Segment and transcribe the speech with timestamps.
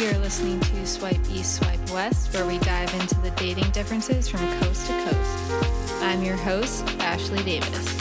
[0.00, 4.40] You're listening to Swipe East, Swipe West, where we dive into the dating differences from
[4.62, 5.52] coast to coast.
[6.00, 7.99] I'm your host, Ashley Davis.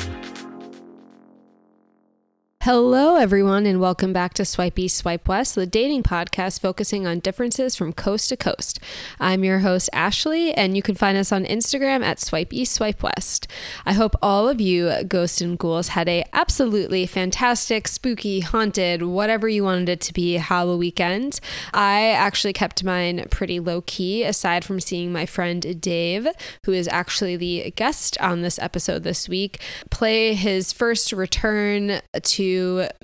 [2.64, 7.20] Hello, everyone, and welcome back to Swipe East, Swipe West, the dating podcast focusing on
[7.20, 8.82] differences from coast to coast.
[9.18, 13.02] I'm your host, Ashley, and you can find us on Instagram at Swipe East, Swipe
[13.02, 13.48] West.
[13.86, 19.48] I hope all of you ghosts and ghouls had a absolutely fantastic, spooky, haunted, whatever
[19.48, 21.40] you wanted it to be Halloween weekend.
[21.74, 26.28] I actually kept mine pretty low key, aside from seeing my friend Dave,
[26.66, 32.49] who is actually the guest on this episode this week, play his first return to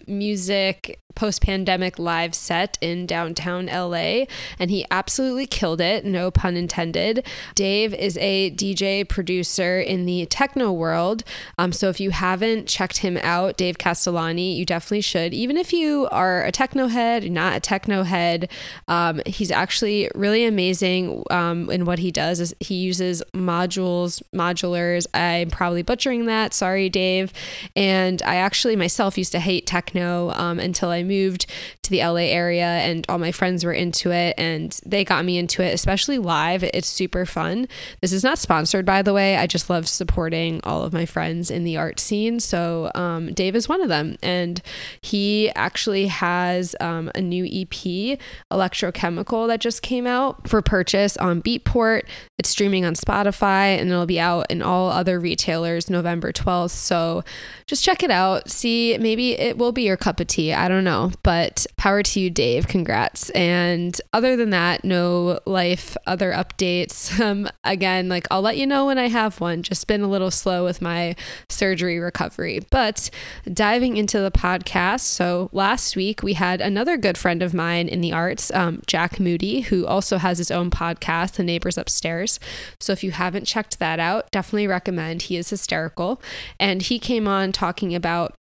[0.08, 4.26] music post pandemic live set in downtown LA,
[4.60, 7.26] and he absolutely killed it, no pun intended.
[7.56, 11.24] Dave is a DJ producer in the techno world.
[11.58, 15.34] Um, so if you haven't checked him out, Dave Castellani, you definitely should.
[15.34, 18.52] Even if you are a techno head, not a techno head,
[18.88, 22.40] um, he's actually really amazing um, in what he does.
[22.40, 25.08] Is he uses modules, modulars.
[25.14, 26.54] I'm probably butchering that.
[26.54, 27.32] Sorry, Dave.
[27.76, 31.46] And I actually myself used to hate techno um, until I moved
[31.84, 35.38] to the LA area and all my friends were into it and they got me
[35.38, 36.64] into it, especially live.
[36.64, 37.68] It's super fun.
[38.02, 39.38] This is not sponsored, by the way.
[39.38, 42.40] I just love supporting all of my friends in the art scene.
[42.40, 44.18] So um, Dave is one of them.
[44.22, 44.62] And
[45.02, 48.20] he actually has um, a new EP,
[48.52, 52.04] Electrochemical, that just came out for purchase on Beatport.
[52.38, 56.72] It's streaming on Spotify and it'll be out in all other retailers November 12th.
[56.72, 57.24] So
[57.68, 58.50] just check it out.
[58.50, 60.54] See, maybe it will be your cup of tea.
[60.54, 61.12] I don't know.
[61.24, 62.68] But power to you, Dave.
[62.68, 63.30] Congrats.
[63.32, 67.14] And other than that, no life, other updates.
[67.26, 69.64] Um, again, like I'll let you know when I have one.
[69.64, 71.16] Just been a little slow with my
[71.50, 72.60] surgery recovery.
[72.70, 73.10] But
[73.52, 75.00] diving into the podcast.
[75.00, 79.20] So last week we had another good friend of mine in the arts, um, Jack
[79.20, 82.40] Moody, who also has his own podcast, The Neighbors Upstairs.
[82.80, 85.24] So if you haven't checked that out, definitely recommend.
[85.24, 86.22] He is hysterical.
[86.60, 88.36] And he came on talking about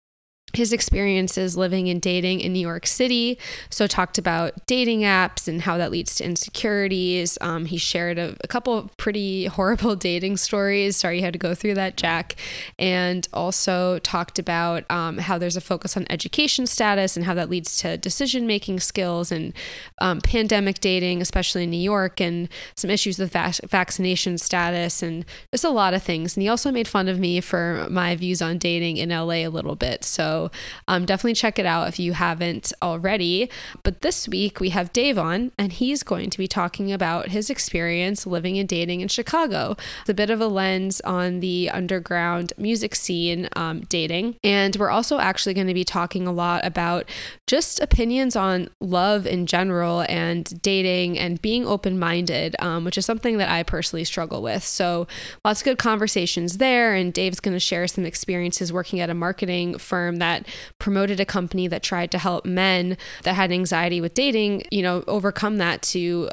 [0.55, 3.37] his experiences living and dating in New York City.
[3.69, 7.37] So, talked about dating apps and how that leads to insecurities.
[7.41, 10.97] Um, he shared a, a, couple of pretty horrible dating stories.
[10.97, 12.35] Sorry you had to go through that, Jack.
[12.79, 17.49] And also talked about um, how there's a focus on education status and how that
[17.49, 19.53] leads to decision making skills and
[19.99, 25.25] um, pandemic dating, especially in New York, and some issues with vac- vaccination status and
[25.51, 26.35] just a lot of things.
[26.35, 29.47] And he also made fun of me for my views on dating in LA a
[29.47, 30.03] little bit.
[30.03, 30.44] So,
[30.87, 33.49] um, definitely check it out if you haven't already.
[33.83, 37.49] But this week we have Dave on, and he's going to be talking about his
[37.49, 39.75] experience living and dating in Chicago.
[40.01, 44.35] It's a bit of a lens on the underground music scene um, dating.
[44.43, 47.09] And we're also actually going to be talking a lot about
[47.47, 53.05] just opinions on love in general and dating and being open minded, um, which is
[53.05, 54.63] something that I personally struggle with.
[54.63, 55.07] So
[55.43, 56.93] lots of good conversations there.
[56.93, 60.47] And Dave's going to share some experiences working at a marketing firm that that
[60.79, 65.03] promoted a company that tried to help men that had anxiety with dating, you know,
[65.07, 66.29] overcome that to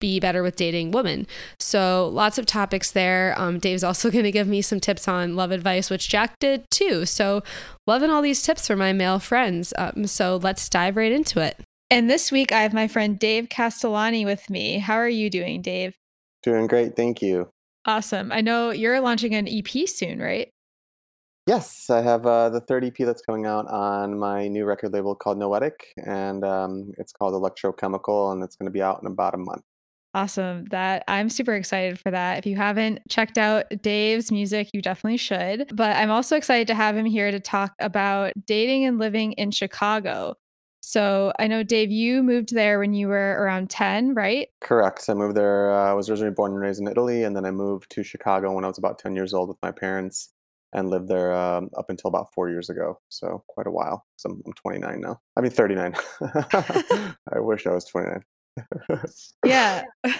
[0.00, 1.26] be better with dating women.
[1.58, 3.34] So lots of topics there.
[3.38, 6.64] Um, Dave's also going to give me some tips on love advice, which Jack did
[6.70, 7.06] too.
[7.06, 7.42] So
[7.86, 9.72] loving all these tips for my male friends.
[9.78, 11.58] Um, so let's dive right into it.
[11.90, 14.78] And this week I have my friend Dave Castellani with me.
[14.78, 15.94] How are you doing, Dave?
[16.42, 17.48] Doing great, thank you.
[17.86, 18.32] Awesome.
[18.32, 20.48] I know you're launching an EP soon, right?
[21.46, 25.14] Yes, I have uh, the third EP that's coming out on my new record label
[25.14, 29.34] called Noetic, and um, it's called Electrochemical, and it's going to be out in about
[29.34, 29.62] a month.
[30.14, 30.64] Awesome.
[30.66, 32.38] That I'm super excited for that.
[32.38, 35.70] If you haven't checked out Dave's music, you definitely should.
[35.74, 39.50] But I'm also excited to have him here to talk about dating and living in
[39.50, 40.36] Chicago.
[40.80, 44.48] So I know, Dave, you moved there when you were around 10, right?
[44.60, 45.04] Correct.
[45.08, 45.72] I moved there.
[45.72, 48.52] Uh, I was originally born and raised in Italy, and then I moved to Chicago
[48.52, 50.33] when I was about 10 years old with my parents
[50.74, 53.00] and lived there um, up until about four years ago.
[53.08, 54.04] So quite a while.
[54.16, 55.20] So I'm, I'm 29 now.
[55.36, 55.94] I mean 39.
[56.20, 58.22] I wish I was 29
[59.44, 59.82] yeah.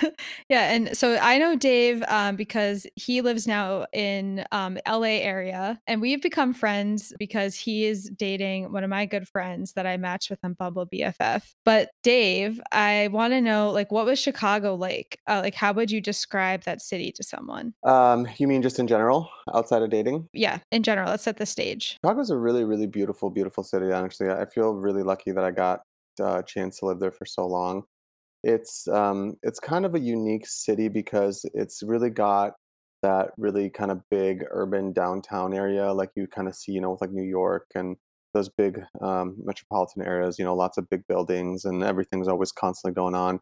[0.49, 5.81] Yeah and so i know dave um, because he lives now in um, la area
[5.87, 9.97] and we've become friends because he is dating one of my good friends that i
[9.97, 14.75] matched with on bumble bff but dave i want to know like what was chicago
[14.75, 15.19] like?
[15.27, 17.75] Uh, like how would you describe that city to someone?
[17.85, 20.29] Um, you mean just in general outside of dating?
[20.33, 21.99] Yeah in general let's set the stage.
[22.05, 25.83] Chicago's a really really beautiful beautiful city actually i feel really lucky that i got
[26.21, 27.85] uh, a chance to live there for so long
[28.45, 32.55] it's um, it's kind of a unique city because it's really got
[33.03, 36.93] that really kind of big urban downtown area, like you kind of see, you know,
[36.93, 37.97] with like New York and
[38.33, 40.39] those big um, metropolitan areas.
[40.39, 43.41] You know, lots of big buildings and everything's always constantly going on.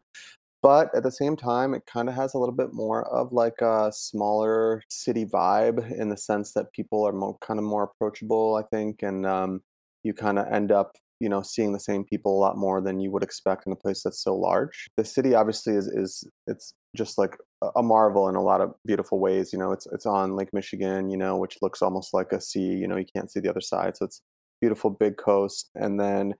[0.61, 3.59] But at the same time, it kind of has a little bit more of like
[3.61, 8.55] a smaller city vibe in the sense that people are more, kind of more approachable,
[8.55, 9.61] I think, and um,
[10.03, 12.99] you kind of end up you know seeing the same people a lot more than
[12.99, 14.87] you would expect in a place that's so large.
[14.97, 17.37] The city obviously is is it's just like
[17.75, 21.09] a marvel in a lot of beautiful ways you know it's it's on lake michigan
[21.09, 23.61] you know which looks almost like a sea you know you can't see the other
[23.61, 24.21] side so it's
[24.61, 26.33] beautiful big coast and then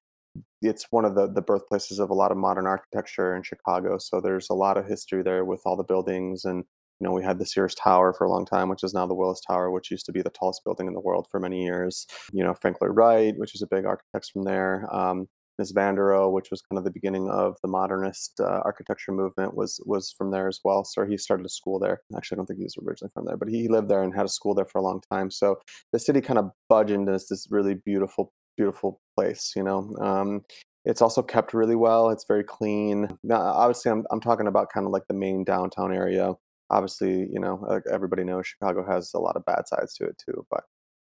[0.62, 4.20] it's one of the the birthplaces of a lot of modern architecture in chicago so
[4.20, 6.66] there's a lot of history there with all the buildings and
[7.00, 9.16] you know, we had the Sears Tower for a long time, which is now the
[9.16, 12.08] Willis Tower, which used to be the tallest building in the world for many years.
[12.32, 14.88] You know, Frank Lloyd Wright, which is a big architect from there.
[14.94, 15.28] Um,
[15.60, 19.56] Mies van der which was kind of the beginning of the modernist uh, architecture movement,
[19.56, 20.84] was was from there as well.
[20.84, 22.02] So he started a school there.
[22.16, 24.26] Actually, I don't think he was originally from there, but he lived there and had
[24.26, 25.30] a school there for a long time.
[25.30, 25.58] So
[25.92, 29.54] the city kind of budgeted as this really beautiful, beautiful place.
[29.56, 30.42] You know, um,
[30.86, 32.10] it's also kept really well.
[32.10, 33.08] It's very clean.
[33.24, 36.34] Now, obviously, I'm I'm talking about kind of like the main downtown area
[36.74, 40.46] obviously, you know, everybody knows Chicago has a lot of bad sides to it too.
[40.50, 40.64] But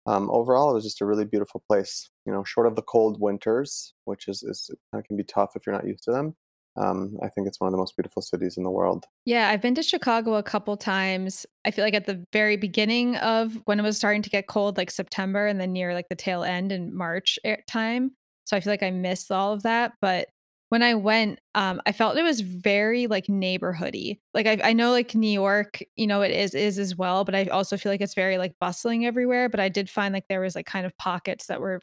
[0.06, 2.10] um, overall, it was just a really beautiful place.
[2.24, 5.50] You know, short of the cold winters, which is, is kind of can be tough
[5.54, 6.36] if you're not used to them.
[6.76, 9.04] Um, I think it's one of the most beautiful cities in the world.
[9.24, 11.44] Yeah, I've been to Chicago a couple times.
[11.64, 14.76] I feel like at the very beginning of when it was starting to get cold,
[14.76, 18.12] like September, and then near like the tail end in March time.
[18.44, 19.94] So I feel like I missed all of that.
[20.00, 20.28] But
[20.70, 24.18] when I went, um, I felt it was very like neighborhoody.
[24.34, 27.34] Like I, I know like New York, you know, it is is as well, but
[27.34, 29.48] I also feel like it's very like bustling everywhere.
[29.48, 31.80] But I did find like there was like kind of pockets that were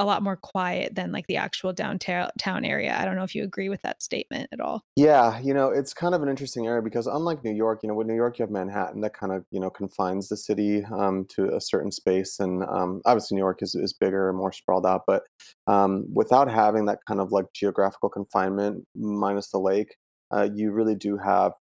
[0.00, 2.96] a lot more quiet than like the actual downtown area.
[2.98, 4.82] I don't know if you agree with that statement at all.
[4.96, 7.94] Yeah, you know, it's kind of an interesting area because unlike New York, you know,
[7.94, 11.26] with New York you have Manhattan that kind of you know confines the city um,
[11.36, 14.86] to a certain space, and um, obviously New York is is bigger and more sprawled
[14.86, 15.02] out.
[15.06, 15.24] But
[15.66, 19.96] um, without having that kind of like geographical confinement, minus the lake,
[20.34, 21.52] uh, you really do have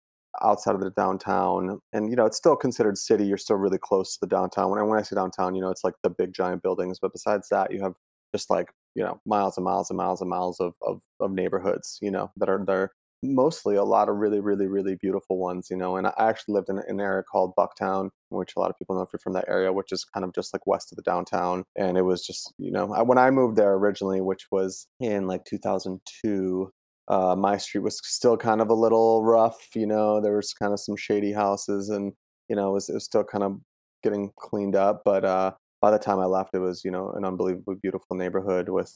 [0.42, 4.14] outside of the downtown and you know it's still considered city you're still really close
[4.14, 6.32] to the downtown when I, when I say downtown you know it's like the big
[6.32, 7.94] giant buildings but besides that you have
[8.34, 11.98] just like you know miles and miles and miles and miles of of, of neighborhoods
[12.02, 12.90] you know that are there
[13.22, 16.68] mostly a lot of really really really beautiful ones you know and i actually lived
[16.68, 19.48] in an area called bucktown which a lot of people know if you're from that
[19.48, 22.52] area which is kind of just like west of the downtown and it was just
[22.58, 26.70] you know when i moved there originally which was in like 2002
[27.08, 30.72] uh, my street was still kind of a little rough you know there was kind
[30.72, 32.12] of some shady houses and
[32.48, 33.58] you know it was, it was still kind of
[34.04, 37.24] getting cleaned up but uh by the time I left, it was you know an
[37.24, 38.92] unbelievably beautiful neighborhood with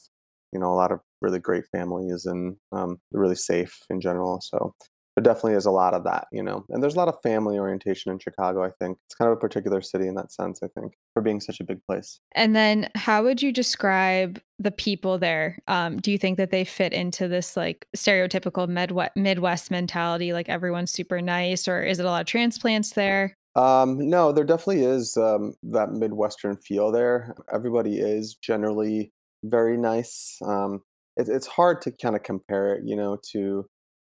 [0.51, 4.41] you know a lot of really great families and um, really safe in general.
[4.41, 4.73] So
[5.15, 6.65] there definitely is a lot of that, you know.
[6.69, 8.63] And there's a lot of family orientation in Chicago.
[8.63, 10.61] I think it's kind of a particular city in that sense.
[10.63, 12.19] I think for being such a big place.
[12.33, 15.59] And then, how would you describe the people there?
[15.67, 20.49] Um, do you think that they fit into this like stereotypical Midwest Midwest mentality, like
[20.49, 23.37] everyone's super nice, or is it a lot of transplants there?
[23.55, 27.35] Um, no, there definitely is um, that Midwestern feel there.
[27.53, 29.11] Everybody is generally
[29.43, 30.39] very nice.
[30.45, 30.81] Um,
[31.17, 33.67] it, it's hard to kind of compare it, you know, to,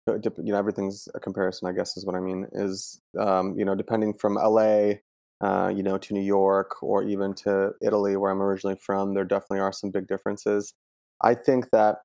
[0.08, 3.64] to, you know, everything's a comparison, I guess is what I mean, is, um, you
[3.64, 4.94] know, depending from LA,
[5.42, 9.24] uh, you know, to New York or even to Italy, where I'm originally from, there
[9.24, 10.74] definitely are some big differences.
[11.22, 11.98] I think that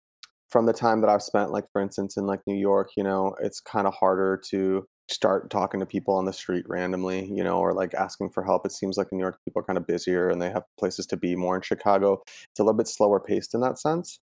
[0.49, 3.35] from the time that I've spent, like, for instance, in like New York, you know,
[3.41, 7.59] it's kind of harder to start talking to people on the street randomly, you know,
[7.59, 8.65] or like asking for help.
[8.65, 11.05] It seems like in New York, people are kind of busier and they have places
[11.07, 11.55] to be more.
[11.55, 14.19] In Chicago, it's a little bit slower paced in that sense.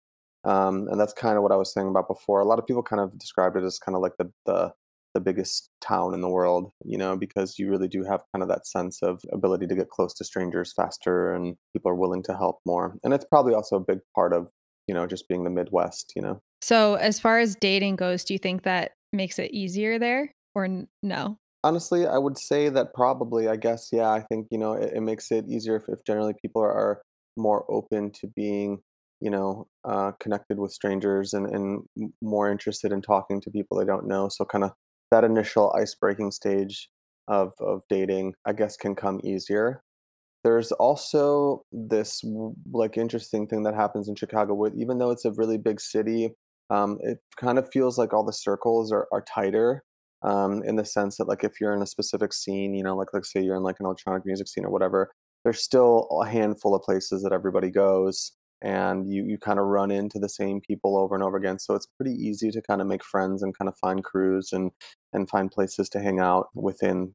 [0.45, 2.41] Um, and that's kind of what I was saying about before.
[2.41, 4.73] A lot of people kind of described it as kind of like the, the
[5.15, 8.49] the biggest town in the world, you know, because you really do have kind of
[8.49, 12.37] that sense of ability to get close to strangers faster and people are willing to
[12.37, 12.97] help more.
[13.05, 14.51] And it's probably also a big part of,
[14.87, 16.41] you know, just being the Midwest, you know.
[16.61, 20.33] So, as far as dating goes, do you think that makes it easier there?
[20.54, 21.38] Or n- no?
[21.64, 25.00] Honestly, I would say that probably, I guess, yeah, I think, you know, it, it
[25.00, 27.02] makes it easier if, if generally people are,
[27.37, 28.78] more open to being,
[29.21, 33.85] you know, uh, connected with strangers and, and more interested in talking to people they
[33.85, 34.28] don't know.
[34.28, 34.73] So, kind of
[35.11, 36.88] that initial ice breaking stage
[37.28, 39.82] of, of dating, I guess, can come easier.
[40.44, 42.25] There's also this
[42.73, 46.35] like interesting thing that happens in Chicago with even though it's a really big city,
[46.71, 49.85] um, it kind of feels like all the circles are, are tighter
[50.25, 53.09] um, in the sense that like if you're in a specific scene, you know, like
[53.12, 55.12] let's say you're in like an electronic music scene or whatever,
[55.45, 59.91] there's still a handful of places that everybody goes and you you kind of run
[59.91, 61.59] into the same people over and over again.
[61.59, 64.71] So it's pretty easy to kind of make friends and kind of find crews and
[65.12, 67.14] and find places to hang out within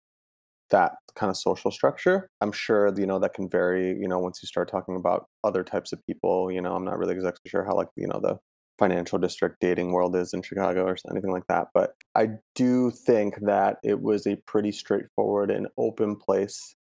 [0.69, 2.29] that kind of social structure.
[2.41, 5.63] I'm sure you know that can vary, you know, once you start talking about other
[5.63, 6.51] types of people.
[6.51, 8.37] You know, I'm not really exactly sure how like you know the
[8.79, 11.67] financial district dating world is in Chicago or anything like that.
[11.73, 16.75] But I do think that it was a pretty straightforward and open place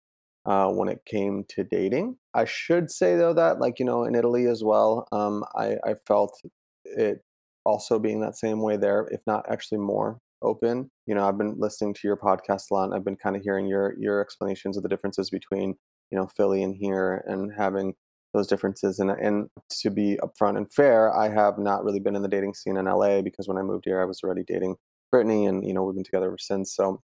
[0.45, 2.15] uh, when it came to dating.
[2.33, 5.95] I should say though that like you know in Italy as well, um, I, I
[6.07, 6.39] felt
[6.85, 7.21] it
[7.65, 10.89] also being that same way there, if not actually more open.
[11.05, 12.85] You know, I've been listening to your podcast a lot.
[12.85, 15.75] And I've been kind of hearing your your explanations of the differences between
[16.11, 17.95] you know Philly and here, and having
[18.33, 18.99] those differences.
[18.99, 19.49] And and
[19.81, 22.85] to be upfront and fair, I have not really been in the dating scene in
[22.85, 24.75] LA because when I moved here, I was already dating
[25.11, 26.75] Brittany, and you know we've been together ever since.
[26.75, 27.01] So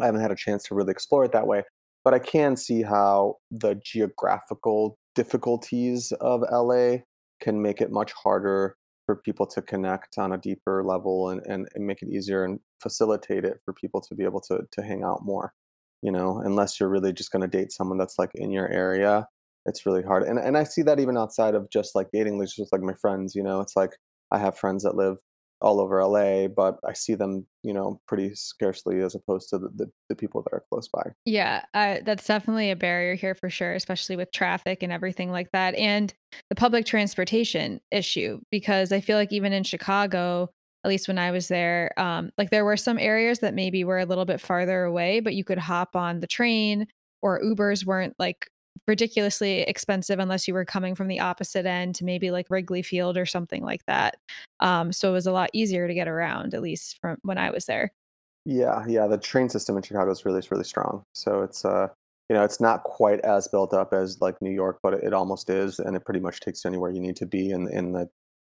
[0.00, 1.62] I haven't had a chance to really explore it that way.
[2.04, 6.98] But I can see how the geographical difficulties of LA
[7.40, 8.76] can make it much harder
[9.06, 12.60] for people to connect on a deeper level and, and, and make it easier and
[12.80, 15.52] facilitate it for people to be able to to hang out more
[16.02, 19.26] you know unless you're really just going to date someone that's like in your area
[19.66, 22.58] it's really hard and and i see that even outside of just like dating just
[22.58, 23.90] with like my friends you know it's like
[24.30, 25.18] i have friends that live
[25.60, 29.68] all over LA, but I see them, you know, pretty scarcely as opposed to the,
[29.74, 31.02] the, the people that are close by.
[31.24, 35.74] Yeah, that's definitely a barrier here for sure, especially with traffic and everything like that.
[35.74, 36.12] And
[36.48, 40.48] the public transportation issue, because I feel like even in Chicago,
[40.84, 43.98] at least when I was there, um, like there were some areas that maybe were
[43.98, 46.86] a little bit farther away, but you could hop on the train
[47.22, 48.48] or Ubers weren't like
[48.86, 53.16] ridiculously expensive unless you were coming from the opposite end to maybe like Wrigley Field
[53.16, 54.16] or something like that.
[54.60, 57.50] Um, so it was a lot easier to get around, at least from when I
[57.50, 57.92] was there.
[58.44, 61.04] Yeah, yeah, the train system in Chicago is really, really strong.
[61.14, 61.88] So it's uh,
[62.28, 65.12] you know, it's not quite as built up as like New York, but it, it
[65.12, 67.92] almost is, and it pretty much takes you anywhere you need to be in in
[67.92, 68.08] the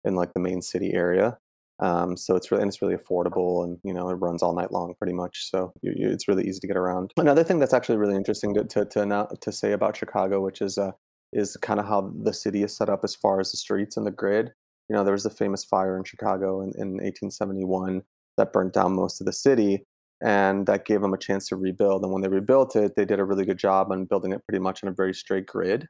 [0.06, 1.38] in like the main city area.
[1.80, 4.72] Um, so it's really and it's really affordable, and you know it runs all night
[4.72, 5.50] long pretty much.
[5.50, 7.12] So you, you, it's really easy to get around.
[7.18, 10.62] Another thing that's actually really interesting to to to, now, to say about Chicago, which
[10.62, 10.92] is uh,
[11.32, 14.06] is kind of how the city is set up as far as the streets and
[14.06, 14.52] the grid.
[14.90, 18.04] You know, there was a famous fire in Chicago in, in 1871
[18.38, 19.86] that burnt down most of the city,
[20.24, 22.04] and that gave them a chance to rebuild.
[22.04, 24.60] And when they rebuilt it, they did a really good job on building it pretty
[24.62, 25.88] much on a very straight grid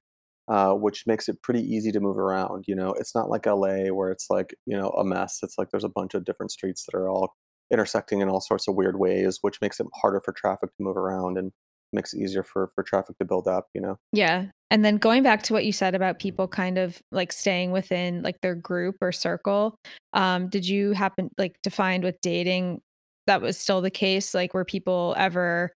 [0.47, 2.65] uh, which makes it pretty easy to move around.
[2.67, 5.39] You know, it's not like LA where it's like you know a mess.
[5.43, 7.33] It's like there's a bunch of different streets that are all
[7.71, 10.97] intersecting in all sorts of weird ways, which makes it harder for traffic to move
[10.97, 11.51] around and
[11.91, 13.67] makes it easier for for traffic to build up.
[13.73, 13.99] You know.
[14.11, 17.71] Yeah, and then going back to what you said about people kind of like staying
[17.71, 19.75] within like their group or circle,
[20.13, 22.81] um, did you happen like to find with dating
[23.27, 24.33] that was still the case?
[24.33, 25.71] Like, were people ever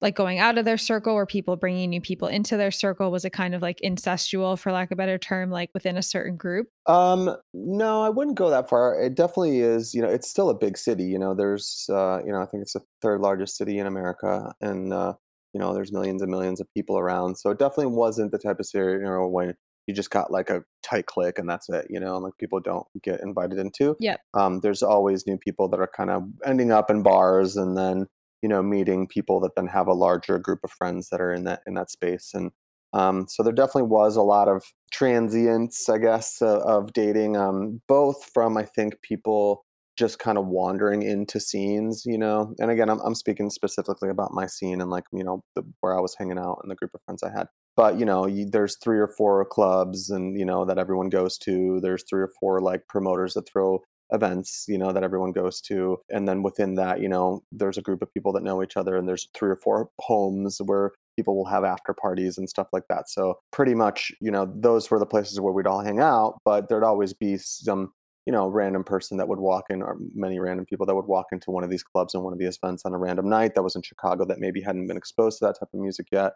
[0.00, 3.10] like going out of their circle or people bringing new people into their circle?
[3.10, 6.02] Was it kind of like incestual for lack of a better term like within a
[6.02, 6.68] certain group?
[6.86, 9.00] Um no i wouldn't go that far.
[9.00, 12.32] It definitely is you know it's still a big city you know there's uh you
[12.32, 15.14] know i think it's the third largest city in america and uh
[15.52, 18.58] you know there's millions and millions of people around so it definitely wasn't the type
[18.58, 19.54] of scenario when
[19.86, 22.60] you just got like a tight clique and that's it you know and like people
[22.60, 23.96] don't get invited into.
[23.98, 27.76] Yeah um there's always new people that are kind of ending up in bars and
[27.76, 28.06] then
[28.42, 31.44] you know meeting people that then have a larger group of friends that are in
[31.44, 32.50] that in that space and
[32.94, 37.80] um, so there definitely was a lot of transience i guess uh, of dating um,
[37.88, 39.64] both from i think people
[39.96, 44.32] just kind of wandering into scenes you know and again i'm, I'm speaking specifically about
[44.32, 46.92] my scene and like you know the, where i was hanging out and the group
[46.94, 50.44] of friends i had but you know you, there's three or four clubs and you
[50.44, 53.80] know that everyone goes to there's three or four like promoters that throw
[54.12, 55.98] events you know that everyone goes to.
[56.10, 58.96] And then within that you know there's a group of people that know each other
[58.96, 62.84] and there's three or four homes where people will have after parties and stuff like
[62.88, 63.08] that.
[63.08, 66.68] So pretty much you know those were the places where we'd all hang out but
[66.68, 67.92] there'd always be some
[68.26, 71.26] you know random person that would walk in or many random people that would walk
[71.32, 73.62] into one of these clubs and one of these events on a random night that
[73.62, 76.32] was in chicago that maybe hadn't been exposed to that type of music yet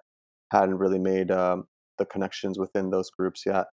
[0.53, 1.65] hadn't really made um,
[1.99, 3.67] the connections within those groups yet.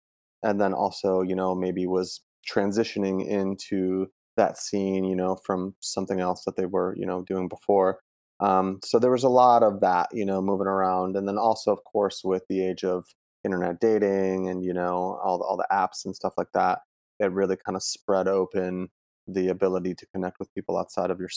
[0.43, 6.21] And then also you know maybe was transitioning into that scene, you know, from something
[6.21, 8.01] else that they were, you know, doing before.
[8.41, 11.73] Um, so there was a lot of that, you know, moving around, and then also,
[11.73, 13.05] of course, with the age of
[13.45, 16.81] internet dating and you know all the, all the apps and stuff like that,
[17.21, 18.89] it really kind of spread open
[19.27, 21.29] the ability to connect with people outside of your,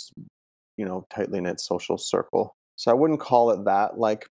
[0.77, 2.55] you know, tightly knit social circle.
[2.75, 4.27] So I wouldn't call it that like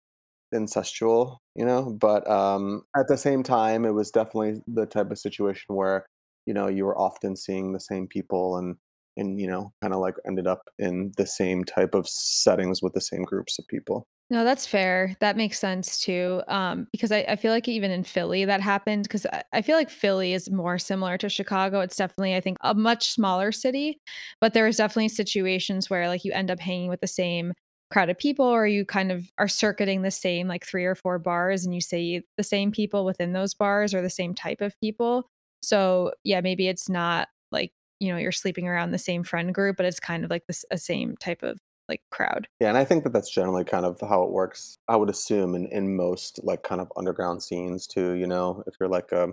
[0.54, 5.18] incestual, you know, but um, at the same time, it was definitely the type of
[5.18, 6.06] situation where
[6.46, 8.76] you know you were often seeing the same people and
[9.16, 12.92] and you know kind of like ended up in the same type of settings with
[12.94, 14.06] the same groups of people.
[14.30, 18.04] No that's fair that makes sense too um, because I, I, feel like even in
[18.04, 21.96] philly that happened because I, I feel like philly is more similar to chicago it's
[21.96, 23.98] definitely i think a much smaller city
[24.40, 27.54] but there is definitely situations where like you end up hanging with the same
[27.90, 31.18] crowd of people or you kind of are circuiting the same like three or four
[31.18, 34.78] bars and you see the same people within those bars or the same type of
[34.78, 35.28] people
[35.60, 39.76] so yeah maybe it's not like you know you're sleeping around the same friend group
[39.76, 42.46] but it's kind of like this a same type of like crowd.
[42.60, 45.54] Yeah and i think that that's generally kind of how it works i would assume
[45.54, 48.62] in, in most like kind of underground scenes too you know?
[48.66, 49.30] If you're like a,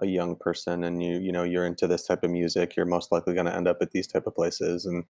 [0.00, 3.12] a young person and you you know you're into this type of music you're most
[3.12, 5.04] likely going to end up at these type of places and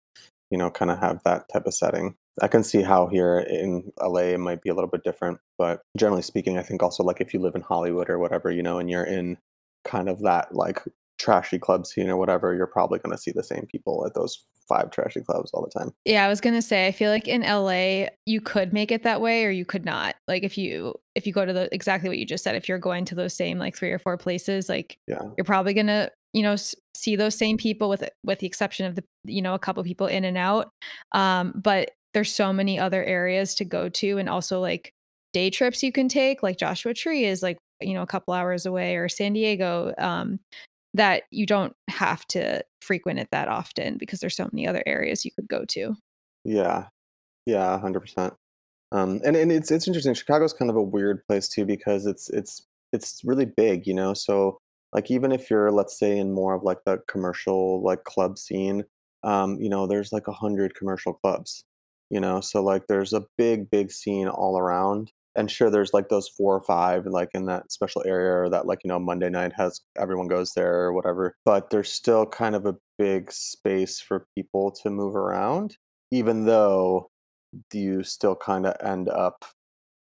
[0.49, 2.13] you know kind of have that type of setting.
[2.41, 5.81] I can see how here in la it might be a little bit different but
[5.97, 8.79] generally speaking i think also like if you live in hollywood or whatever you know
[8.79, 9.37] and you're in
[9.83, 10.81] kind of that like
[11.19, 14.43] trashy club scene or whatever you're probably going to see the same people at those
[14.67, 15.91] five trashy clubs all the time.
[16.05, 19.03] Yeah i was going to say i feel like in la you could make it
[19.03, 20.15] that way or you could not.
[20.27, 22.79] Like if you if you go to the exactly what you just said if you're
[22.79, 25.21] going to those same like three or four places like yeah.
[25.37, 26.55] you're probably going to you know
[26.95, 30.07] see those same people with with the exception of the you know a couple people
[30.07, 30.69] in and out.
[31.11, 34.91] Um but there's so many other areas to go to and also like
[35.33, 38.65] day trips you can take like Joshua Tree is like you know a couple hours
[38.65, 40.39] away or San Diego um
[40.93, 45.23] that you don't have to frequent it that often because there's so many other areas
[45.23, 45.95] you could go to.
[46.43, 46.87] Yeah.
[47.45, 48.35] Yeah, 100%.
[48.91, 52.29] Um and and it's it's interesting Chicago's kind of a weird place too because it's
[52.29, 54.13] it's it's really big, you know.
[54.13, 54.57] So
[54.93, 58.83] like even if you're let's say in more of like the commercial like club scene,
[59.23, 61.63] um you know, there's like a 100 commercial clubs,
[62.09, 62.41] you know.
[62.41, 66.55] So like there's a big big scene all around and sure there's like those four
[66.55, 69.81] or five like in that special area or that like you know monday night has
[69.97, 74.71] everyone goes there or whatever but there's still kind of a big space for people
[74.71, 75.77] to move around
[76.11, 77.09] even though
[77.73, 79.45] you still kind of end up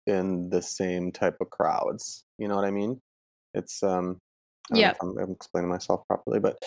[0.06, 3.00] in the same type of crowds you know what i mean?
[3.54, 4.18] It's um
[4.70, 4.92] yeah.
[5.00, 6.58] I'm, I'm, explaining myself properly but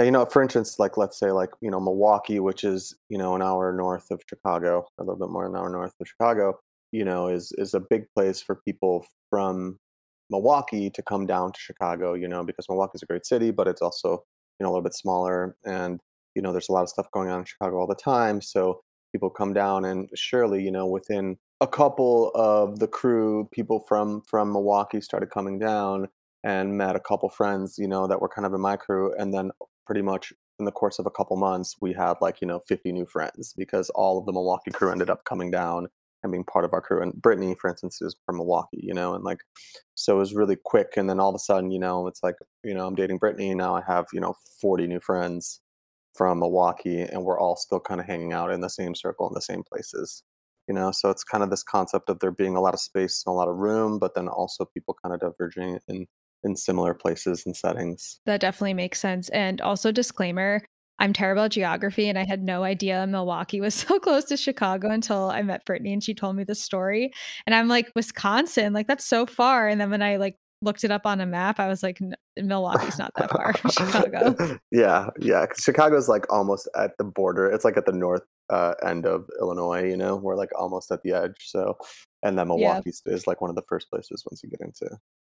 [0.00, 3.16] uh, you know for instance like let's say like you know milwaukee which is you
[3.16, 6.08] know an hour north of chicago a little bit more than an hour north of
[6.08, 6.58] chicago
[6.94, 9.80] you know, is is a big place for people from
[10.30, 13.82] Milwaukee to come down to Chicago, you know, because Milwaukee's a great city, but it's
[13.82, 14.24] also,
[14.58, 16.00] you know, a little bit smaller and
[16.36, 18.80] you know, there's a lot of stuff going on in Chicago all the time, so
[19.12, 24.22] people come down and surely, you know, within a couple of the crew, people from
[24.28, 26.08] from Milwaukee started coming down
[26.44, 29.34] and met a couple friends, you know, that were kind of in my crew and
[29.34, 29.50] then
[29.86, 32.92] pretty much in the course of a couple months we had like you know 50
[32.92, 35.88] new friends because all of the milwaukee crew ended up coming down
[36.24, 37.00] and being part of our crew.
[37.00, 39.42] And Brittany, for instance, is from Milwaukee, you know, and like,
[39.94, 40.94] so it was really quick.
[40.96, 42.34] And then all of a sudden, you know, it's like,
[42.64, 43.54] you know, I'm dating Brittany.
[43.54, 45.60] Now I have, you know, 40 new friends
[46.14, 49.34] from Milwaukee and we're all still kind of hanging out in the same circle in
[49.34, 50.24] the same places,
[50.66, 50.90] you know?
[50.90, 53.36] So it's kind of this concept of there being a lot of space and a
[53.36, 56.06] lot of room, but then also people kind of diverging in
[56.44, 58.20] in similar places and settings.
[58.26, 59.28] That definitely makes sense.
[59.30, 60.62] And also disclaimer,
[60.98, 64.90] I'm terrible at geography and I had no idea Milwaukee was so close to Chicago
[64.90, 67.12] until I met Brittany and she told me the story.
[67.46, 69.68] And I'm like, Wisconsin, like that's so far.
[69.68, 71.98] And then when I like looked it up on a map, I was like,
[72.36, 74.58] Milwaukee's not that far from Chicago.
[74.70, 75.46] yeah, yeah.
[75.58, 77.50] Chicago's like almost at the border.
[77.50, 79.84] It's like at the north uh, end of Illinois.
[79.84, 81.36] You know, we're like almost at the edge.
[81.40, 81.76] So,
[82.22, 83.12] and then Milwaukee yeah.
[83.12, 84.96] is like one of the first places once you get into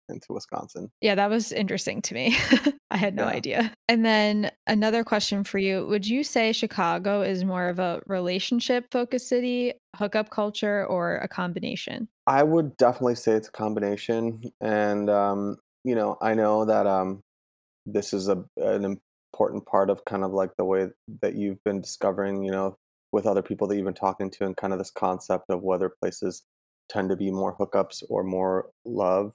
[0.08, 0.90] into Wisconsin.
[1.00, 2.36] Yeah, that was interesting to me.
[2.90, 3.30] I had no yeah.
[3.30, 3.72] idea.
[3.88, 8.86] And then another question for you Would you say Chicago is more of a relationship
[8.90, 12.08] focused city, hookup culture, or a combination?
[12.26, 14.42] I would definitely say it's a combination.
[14.60, 17.22] And, um, you know, I know that um,
[17.84, 18.98] this is a, an
[19.32, 20.88] important part of kind of like the way
[21.22, 22.76] that you've been discovering, you know,
[23.12, 25.92] with other people that you've been talking to, and kind of this concept of whether
[26.00, 26.42] places
[26.88, 29.34] tend to be more hookups or more love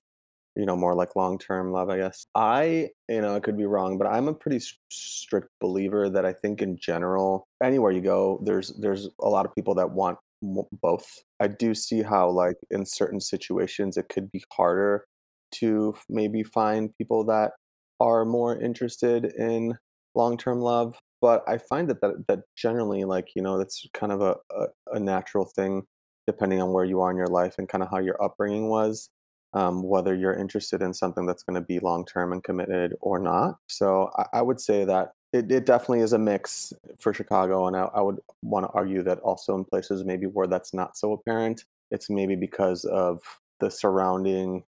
[0.55, 2.25] you know, more like long term love, I guess.
[2.35, 4.59] I, you know, I could be wrong, but I'm a pretty
[4.89, 9.55] strict believer that I think in general, anywhere you go, there's there's a lot of
[9.55, 10.17] people that want
[10.81, 11.07] both.
[11.39, 15.05] I do see how like in certain situations it could be harder
[15.53, 17.51] to maybe find people that
[17.99, 19.77] are more interested in
[20.15, 24.21] long-term love, but I find that that, that generally like, you know, that's kind of
[24.21, 25.83] a, a, a natural thing
[26.27, 29.09] depending on where you are in your life and kind of how your upbringing was
[29.53, 33.19] um, whether you're interested in something that's going to be long term and committed or
[33.19, 33.57] not.
[33.67, 37.67] So I, I would say that it, it, definitely is a mix for Chicago.
[37.67, 40.97] And I, I would want to argue that also in places maybe where that's not
[40.97, 43.21] so apparent, it's maybe because of
[43.59, 44.63] the surrounding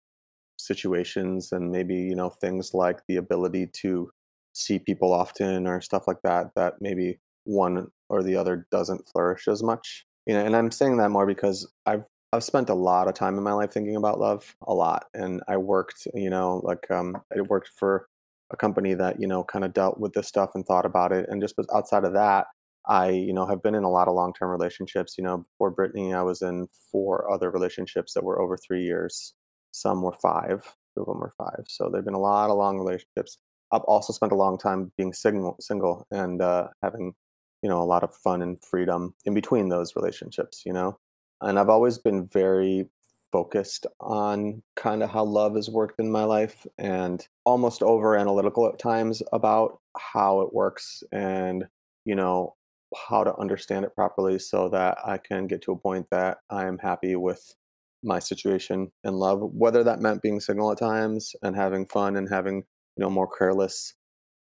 [0.58, 4.12] situations and maybe, you know, things like the ability to
[4.54, 9.48] see people often or stuff like that, that maybe one or the other doesn't flourish
[9.48, 10.06] as much.
[10.26, 13.38] You know, and I'm saying that more because I've I've spent a lot of time
[13.38, 15.06] in my life thinking about love, a lot.
[15.14, 18.08] And I worked, you know, like um, I worked for
[18.52, 21.28] a company that, you know, kind of dealt with this stuff and thought about it.
[21.30, 22.48] And just outside of that,
[22.88, 25.16] I, you know, have been in a lot of long-term relationships.
[25.18, 29.34] You know, before Brittany, I was in four other relationships that were over three years.
[29.72, 30.64] Some were five.
[30.96, 31.66] Two of them were five.
[31.68, 33.38] So there've been a lot of long relationships.
[33.74, 37.14] I've also spent a long time being single, single and uh, having,
[37.62, 40.64] you know, a lot of fun and freedom in between those relationships.
[40.66, 40.98] You know,
[41.42, 42.88] and I've always been very
[43.32, 48.68] focused on kind of how love has worked in my life and almost over analytical
[48.68, 51.66] at times about how it works and
[52.06, 52.56] you know
[53.08, 56.66] how to understand it properly so that I can get to a point that I
[56.66, 57.56] am happy with
[58.04, 62.28] my situation in love whether that meant being single at times and having fun and
[62.28, 63.94] having you know more careless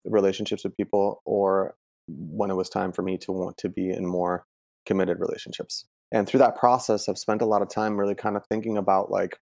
[0.05, 1.75] relationships with people or
[2.07, 4.45] when it was time for me to want to be in more
[4.85, 8.43] committed relationships and through that process i've spent a lot of time really kind of
[8.47, 9.37] thinking about like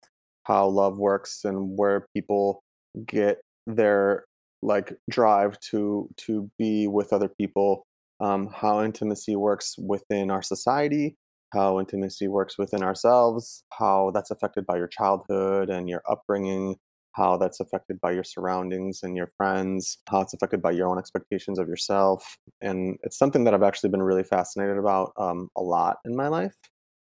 [0.43, 2.63] how love works and where people
[3.05, 4.25] get their
[4.61, 7.85] like drive to to be with other people
[8.21, 11.15] um, how intimacy works within our society
[11.53, 16.75] how intimacy works within ourselves how that's affected by your childhood and your upbringing
[17.13, 20.97] how that's affected by your surroundings and your friends, how it's affected by your own
[20.97, 22.37] expectations of yourself.
[22.61, 26.27] And it's something that I've actually been really fascinated about um, a lot in my
[26.27, 26.55] life.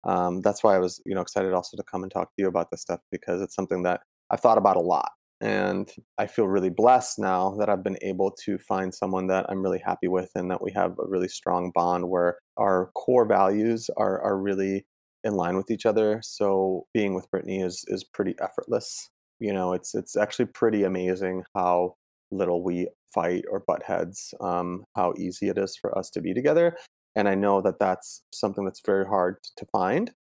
[0.05, 2.49] Um, that's why I was, you know, excited also to come and talk to you
[2.49, 5.11] about this stuff because it's something that I've thought about a lot.
[5.41, 9.63] And I feel really blessed now that I've been able to find someone that I'm
[9.63, 13.89] really happy with and that we have a really strong bond where our core values
[13.97, 14.85] are, are really
[15.23, 16.21] in line with each other.
[16.23, 21.45] So being with Brittany is is pretty effortless you know, it's it's actually pretty amazing
[21.55, 21.95] how
[22.31, 26.35] little we fight or butt heads, um, how easy it is for us to be
[26.35, 26.77] together.
[27.17, 30.13] And I know that that's something that's very hard to find.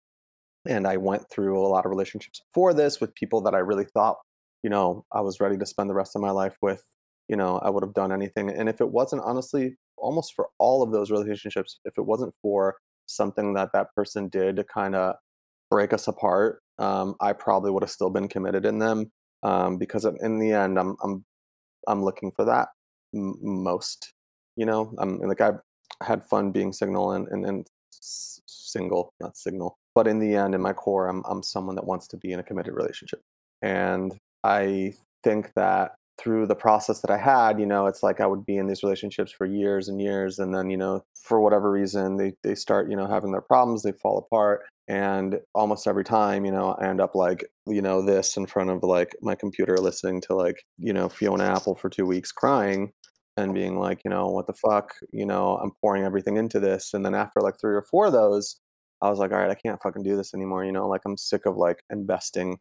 [0.67, 3.85] And I went through a lot of relationships before this with people that I really
[3.85, 4.17] thought,
[4.63, 6.83] you know, I was ready to spend the rest of my life with.
[7.27, 8.49] You know, I would have done anything.
[8.49, 12.77] And if it wasn't, honestly, almost for all of those relationships, if it wasn't for
[13.05, 15.15] something that that person did to kind of
[15.69, 19.11] break us apart, um, I probably would have still been committed in them
[19.43, 21.25] um, because in the end, I'm I'm
[21.87, 22.69] I'm looking for that
[23.13, 24.13] m- most.
[24.55, 25.51] You know, I'm like I
[26.01, 27.67] had fun being single and and, and
[28.01, 29.77] single, not signal.
[29.95, 32.39] But in the end, in my core, I'm I'm someone that wants to be in
[32.39, 33.21] a committed relationship,
[33.61, 38.25] and I think that through the process that I had, you know, it's like I
[38.25, 41.71] would be in these relationships for years and years, and then you know, for whatever
[41.71, 46.03] reason, they they start you know having their problems, they fall apart, and almost every
[46.03, 49.35] time, you know, I end up like you know this in front of like my
[49.35, 52.93] computer, listening to like you know Fiona Apple for two weeks, crying
[53.37, 56.93] and being like, you know, what the fuck, you know, I'm pouring everything into this,
[56.93, 58.57] and then after like three or four of those,
[59.01, 61.17] I was like, all right, I can't fucking do this anymore, you know, like I'm
[61.17, 62.57] sick of like investing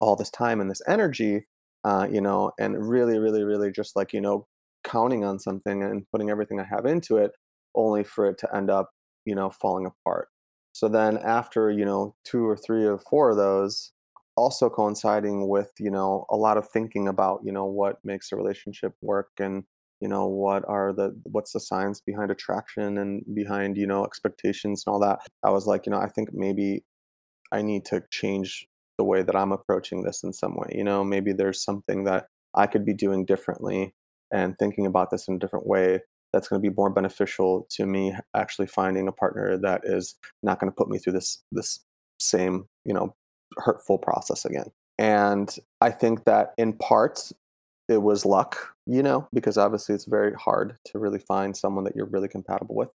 [0.00, 1.46] all this time and this energy
[1.84, 4.46] uh, you know, and really, really, really just like, you know,
[4.84, 7.32] counting on something and putting everything I have into it,
[7.74, 8.90] only for it to end up,
[9.26, 10.28] you know, falling apart.
[10.74, 13.92] So then after, you know, two or three or four of those,
[14.36, 18.36] also coinciding with, you know, a lot of thinking about, you know, what makes a
[18.36, 19.62] relationship work and,
[20.00, 24.82] you know, what are the, what's the science behind attraction and behind, you know, expectations
[24.84, 25.20] and all that.
[25.44, 26.82] I was like, you know, I think maybe
[27.52, 28.66] I need to change
[28.98, 30.72] the way that I'm approaching this in some way.
[30.74, 33.94] You know, maybe there's something that I could be doing differently
[34.32, 36.00] and thinking about this in a different way
[36.34, 40.58] that's going to be more beneficial to me actually finding a partner that is not
[40.58, 41.80] going to put me through this this
[42.18, 43.14] same, you know,
[43.58, 44.66] hurtful process again.
[44.98, 47.30] And I think that in part
[47.88, 51.94] it was luck, you know, because obviously it's very hard to really find someone that
[51.94, 52.90] you're really compatible with.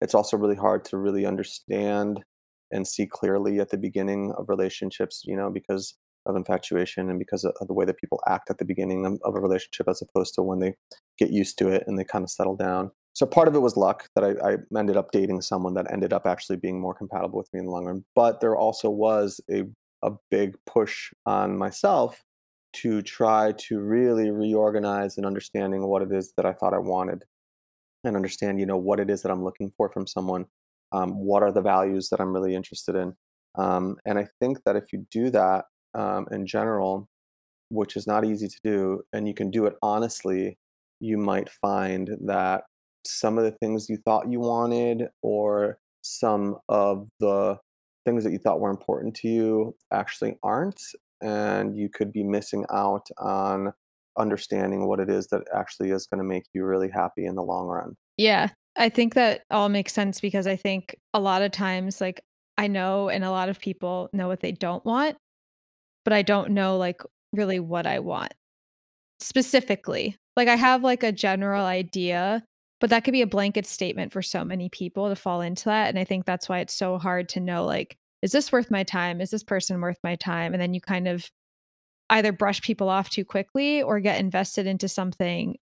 [0.00, 2.22] It's also really hard to really understand
[2.70, 5.94] and see clearly at the beginning of relationships, you know, because
[6.26, 9.40] of infatuation and because of the way that people act at the beginning of, a
[9.40, 10.74] relationship as opposed to when they
[11.18, 12.90] get used to it and they kind of settle down.
[13.12, 16.12] So part of it was luck that I, I ended up dating someone that ended
[16.12, 18.04] up actually being more compatible with me in the long run.
[18.14, 19.64] But there also was a,
[20.02, 22.22] a big push on myself
[22.74, 27.24] to try to really reorganize and understanding what it is that I thought I wanted
[28.02, 30.46] and understand, you know, what it is that I'm looking for from someone
[30.94, 33.14] um, what are the values that I'm really interested in.
[33.56, 37.08] Um, and I think that if you do that um, in general,
[37.70, 40.58] which is not easy to do, and you can do it honestly,
[41.00, 42.64] you might find that
[43.06, 47.58] some of the things you thought you wanted or some of the
[48.04, 50.80] things that you thought were important to you actually aren't.
[51.20, 53.72] And you could be missing out on
[54.18, 57.42] understanding what it is that actually is going to make you really happy in the
[57.42, 57.96] long run.
[58.16, 58.48] Yeah.
[58.76, 62.20] I think that all makes sense because I think a lot of times, like,
[62.58, 65.16] I know and a lot of people know what they don't want,
[66.04, 68.34] but I don't know, like, really what I want
[69.20, 70.16] specifically.
[70.36, 72.44] Like, I have, like, a general idea,
[72.80, 75.88] but that could be a blanket statement for so many people to fall into that
[75.88, 78.82] and i think that's why it's so hard to know like is this worth my
[78.84, 79.20] time?
[79.20, 80.54] Is this person worth my time?
[80.54, 81.30] And then you kind of
[82.08, 85.58] either brush people off too quickly or get invested into something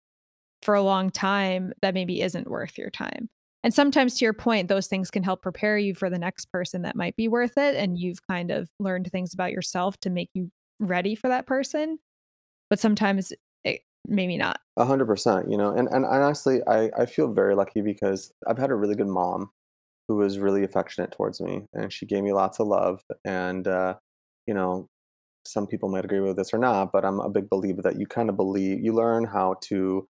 [0.62, 3.28] for a long time that maybe isn't worth your time
[3.64, 6.82] and sometimes to your point those things can help prepare you for the next person
[6.82, 10.30] that might be worth it and you've kind of learned things about yourself to make
[10.34, 11.98] you ready for that person
[12.70, 13.32] but sometimes
[13.64, 17.54] it, maybe not A hundred percent, you know, and, and honestly, I, I feel very
[17.54, 19.50] lucky because I've had a really good mom
[20.06, 23.02] who was really affectionate towards me and she gave me lots of love.
[23.24, 23.96] And, uh,
[24.46, 24.86] you know,
[25.44, 28.06] some people might agree with this or not, but I'm a big believer that you
[28.06, 30.06] kind of believe, you learn how to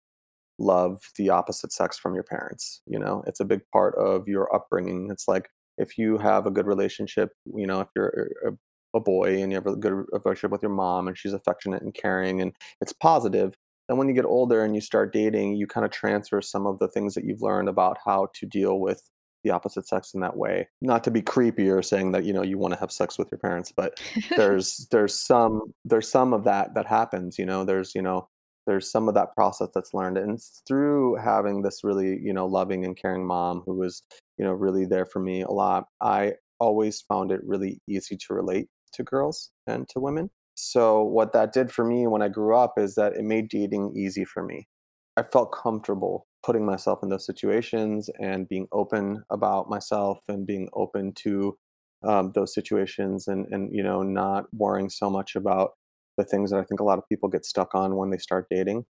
[0.59, 2.81] love the opposite sex from your parents.
[2.87, 5.09] You know, it's a big part of your upbringing.
[5.11, 8.53] It's like if you have a good relationship, you know, if you're a,
[8.97, 11.95] a boy and you have a good relationship with your mom and she's affectionate and
[11.95, 13.55] caring and it's positive,
[13.89, 16.79] then when you get older and you start dating, you kind of transfer some of
[16.79, 19.03] the things that you've learned about how to deal with
[19.43, 20.67] the opposite sex in that way.
[20.81, 23.29] Not to be creepy or saying that, you know, you want to have sex with
[23.31, 24.01] your parents, but
[24.37, 28.29] there's there's some there's some of that that happens, you know, there's, you know,
[28.67, 32.85] there's some of that process that's learned and through having this really, you know, loving
[32.85, 34.03] and caring mom who was,
[34.39, 35.87] you know, really there for me a lot.
[36.01, 41.33] I always found it really easy to relate to girls and to women so what
[41.33, 44.43] that did for me when I grew up is that it made dating easy for
[44.43, 44.69] me.
[45.17, 50.69] I felt comfortable putting myself in those situations and being open about myself and being
[50.75, 51.57] open to
[52.03, 55.73] um, those situations and and you know not worrying so much about
[56.17, 58.47] the things that I think a lot of people get stuck on when they start
[58.51, 58.85] dating.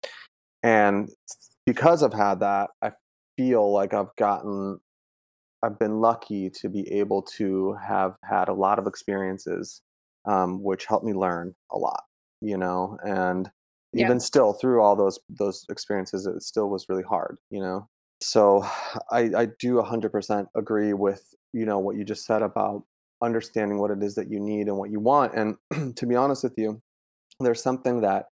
[0.62, 1.10] And
[1.66, 2.92] because I've had that, I
[3.38, 4.80] feel like I've gotten
[5.64, 9.82] I've been lucky to be able to have had a lot of experiences
[10.26, 12.04] um, which helped me learn a lot,
[12.42, 13.50] you know, and
[13.94, 17.88] yeah even still through all those those experiences, it still was really hard, you know.
[18.22, 18.66] So
[19.12, 22.84] I, I do 100% agree with you know what you just said about
[23.22, 25.34] understanding what it is that you need and what you want.
[25.36, 26.82] And to be honest with you,
[27.40, 28.28] there's something that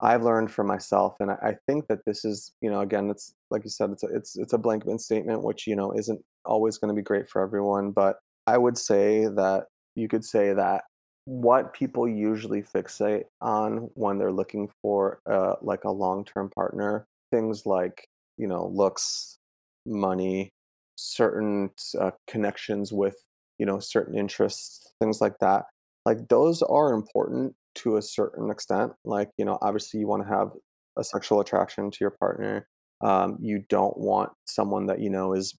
[0.00, 3.62] I've learned for myself, and I, think that this is, you know, again, it's like
[3.62, 6.88] you said, it's a, it's it's a blanket statement, which you know isn't always going
[6.88, 7.92] to be great for everyone.
[7.92, 10.82] But I would say that you could say that
[11.24, 17.64] what people usually fixate on when they're looking for uh, like a long-term partner things
[17.64, 19.38] like you know looks
[19.86, 20.50] money
[20.96, 23.16] certain uh, connections with
[23.58, 25.64] you know certain interests things like that
[26.04, 30.28] like those are important to a certain extent like you know obviously you want to
[30.28, 30.50] have
[30.98, 32.68] a sexual attraction to your partner
[33.00, 35.56] um, you don't want someone that you know is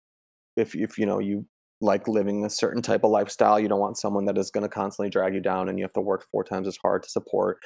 [0.55, 1.45] if if you know you
[1.83, 3.59] like living a certain type of lifestyle.
[3.59, 5.93] You don't want someone that is going to constantly drag you down and you have
[5.93, 7.57] to work four times as hard to support.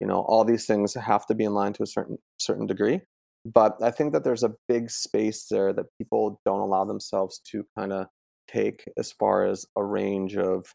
[0.00, 3.02] You know, all these things have to be in line to a certain certain degree.
[3.44, 7.64] But I think that there's a big space there that people don't allow themselves to
[7.78, 8.06] kind of
[8.48, 10.66] take as far as a range of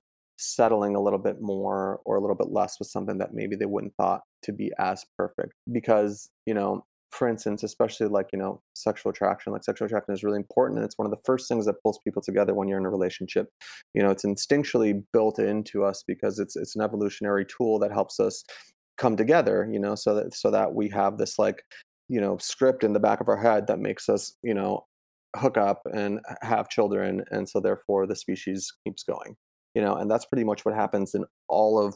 [0.42, 3.66] settling a little bit more or a little bit less with something that maybe they
[3.66, 8.62] wouldn't thought to be as perfect because you know for instance, especially like, you know,
[8.74, 10.80] sexual attraction, like sexual attraction is really important.
[10.80, 12.90] And it's one of the first things that pulls people together when you're in a
[12.90, 13.50] relationship.
[13.94, 18.20] You know, it's instinctually built into us because it's it's an evolutionary tool that helps
[18.20, 18.44] us
[18.98, 21.64] come together, you know, so that so that we have this like,
[22.08, 24.86] you know, script in the back of our head that makes us, you know,
[25.36, 27.24] hook up and uh, have children.
[27.30, 29.36] And so therefore the species keeps going.
[29.74, 31.96] You know, and that's pretty much what happens in all of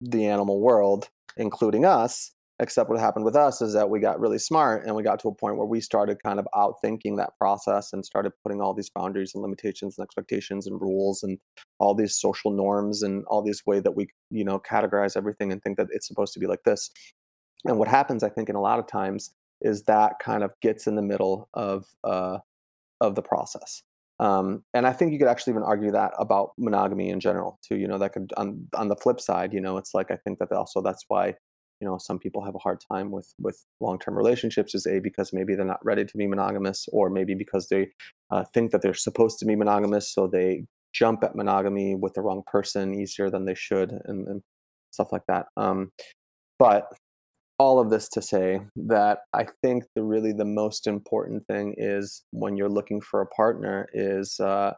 [0.00, 2.32] the animal world, including us
[2.62, 5.28] Except what happened with us is that we got really smart and we got to
[5.28, 8.88] a point where we started kind of outthinking that process and started putting all these
[8.88, 11.38] boundaries and limitations and expectations and rules and
[11.80, 15.60] all these social norms and all these way that we, you know, categorize everything and
[15.60, 16.88] think that it's supposed to be like this.
[17.64, 20.86] And what happens, I think, in a lot of times is that kind of gets
[20.86, 22.38] in the middle of uh,
[23.00, 23.82] of the process.
[24.22, 27.76] Um, and I think you could actually even argue that about monogamy in general too.
[27.76, 30.38] You know, that could on on the flip side, you know, it's like I think
[30.38, 31.34] that also that's why
[31.80, 35.32] you know some people have a hard time with with long-term relationships is a because
[35.32, 37.88] maybe they're not ready to be monogamous or maybe because they
[38.30, 42.20] uh, think that they're supposed to be monogamous so they jump at monogamy with the
[42.20, 44.42] wrong person easier than they should and, and
[44.92, 45.90] stuff like that um,
[46.60, 46.86] but
[47.62, 52.24] all of this to say that i think the really the most important thing is
[52.30, 54.72] when you're looking for a partner is uh,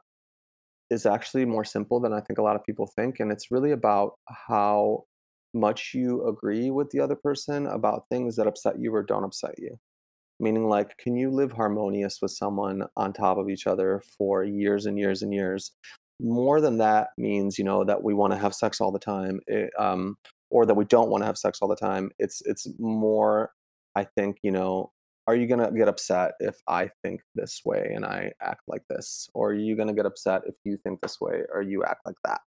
[0.91, 3.73] is actually more simple than i think a lot of people think and it's really
[3.73, 4.13] about
[4.49, 5.05] how
[5.55, 9.55] much you agree with the other person about things that upset you or don't upset
[9.59, 9.79] you.
[10.41, 14.85] Meaning, like, can you live harmonious with someone on top of each other for years
[14.85, 15.71] and years and years?
[16.21, 19.41] More than that means, you know, that we want to have sex all the time,
[19.47, 20.17] it, eh, um,
[20.55, 22.11] or that we don't want to have sex all the time.
[22.21, 23.51] It's it's more,
[23.97, 24.93] I think, you know,
[25.27, 29.29] are you to get upset if I think this way and I act like this?
[29.35, 32.21] Or are you to get upset if you think this way or you act like
[32.25, 32.41] that?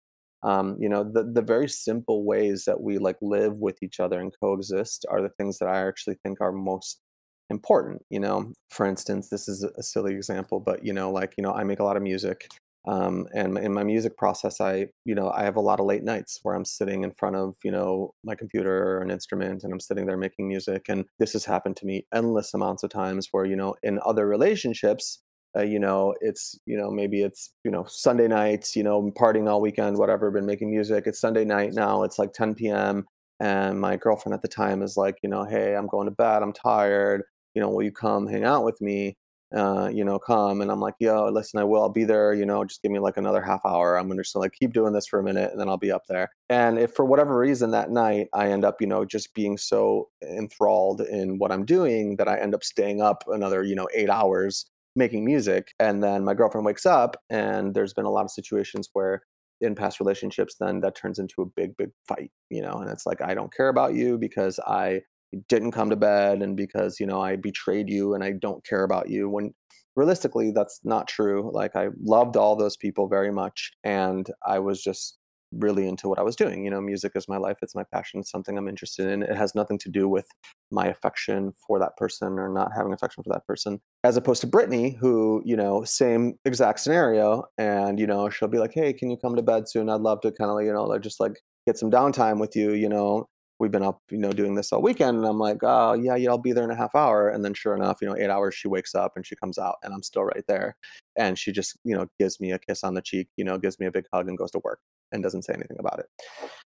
[0.43, 4.21] Um, you know, the, the very simple ways that we like live with each other
[4.21, 7.01] and coexist are the things that I actually think are most
[7.49, 8.03] important.
[8.11, 11.55] You know, for instance, this is a silly example, but you know, like, you know,
[11.55, 12.49] I make a lot of music
[12.87, 16.03] um, and in my music process i you know i have a lot of late
[16.05, 19.73] nights where i'm sitting in front of you know my computer or an instrument and
[19.73, 23.29] i'm sitting there making music and this has happened to me endless amounts of times
[23.31, 25.23] where you know in other relationships
[25.57, 29.49] uh, you know it's you know maybe it's you know sunday nights you know partying
[29.49, 33.05] all weekend whatever been making music it's sunday night now it's like 10 p.m
[33.41, 36.43] and my girlfriend at the time is like you know hey i'm going to bed
[36.43, 37.23] i'm tired
[37.55, 39.17] you know will you come hang out with me
[39.55, 40.61] uh, you know, come.
[40.61, 41.83] And I'm like, yo, listen, I will.
[41.83, 42.35] I'll be there.
[42.35, 43.97] You know, just give me like another half hour.
[43.97, 45.93] I'm going to just like keep doing this for a minute and then I'll be
[45.93, 46.31] up there.
[46.49, 50.09] And if for whatever reason that night I end up, you know, just being so
[50.23, 54.11] enthralled in what I'm doing that I end up staying up another, you know, eight
[54.11, 55.73] hours making music.
[55.79, 59.23] And then my girlfriend wakes up and there's been a lot of situations where
[59.61, 63.07] in past relationships then that turns into a big big fight you know and it's
[63.07, 65.01] like i don't care about you because i
[65.49, 68.85] didn't come to bed and because you know i betrayed you and i don't care
[68.85, 69.53] about you when
[69.97, 74.83] realistically that's not true like i loved all those people very much and i was
[74.83, 75.19] just
[75.53, 78.19] really into what i was doing you know music is my life it's my passion
[78.19, 80.27] it's something i'm interested in it has nothing to do with
[80.73, 84.49] my affection for that person or not having affection for that person as opposed to
[84.49, 89.11] brittany who you know same exact scenario and you know she'll be like hey can
[89.11, 89.89] you come to bed soon?
[89.89, 92.73] I'd love to kind of you know like just like get some downtime with you
[92.73, 93.27] you know
[93.59, 95.19] we've been up, you know, doing this all weekend.
[95.19, 97.29] And I'm like, oh, yeah, yeah, I'll be there in a half hour.
[97.29, 99.77] And then sure enough, you know, eight hours, she wakes up and she comes out
[99.83, 100.77] and I'm still right there.
[101.17, 103.79] And she just, you know, gives me a kiss on the cheek, you know, gives
[103.79, 104.81] me a big hug and goes to work
[105.13, 106.07] and doesn't say anything about it.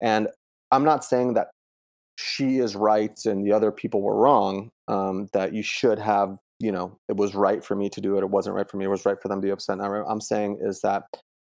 [0.03, 0.29] And
[0.71, 1.49] I'm not saying that
[2.17, 6.73] she is right and the other people were wrong, um, that you should have, you
[6.73, 8.23] know, it was right for me to do it.
[8.23, 8.85] It wasn't right for me.
[8.85, 9.81] It was right for them to be upset.
[9.81, 11.05] I'm saying is that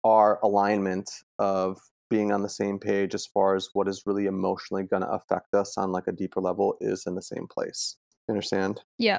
[0.04, 1.78] our alignment of
[2.10, 5.54] being on the same page as far as what is really emotionally going to affect
[5.54, 7.96] us on like a deeper level is in the same place.
[8.28, 8.82] You understand?
[8.98, 9.18] Yeah.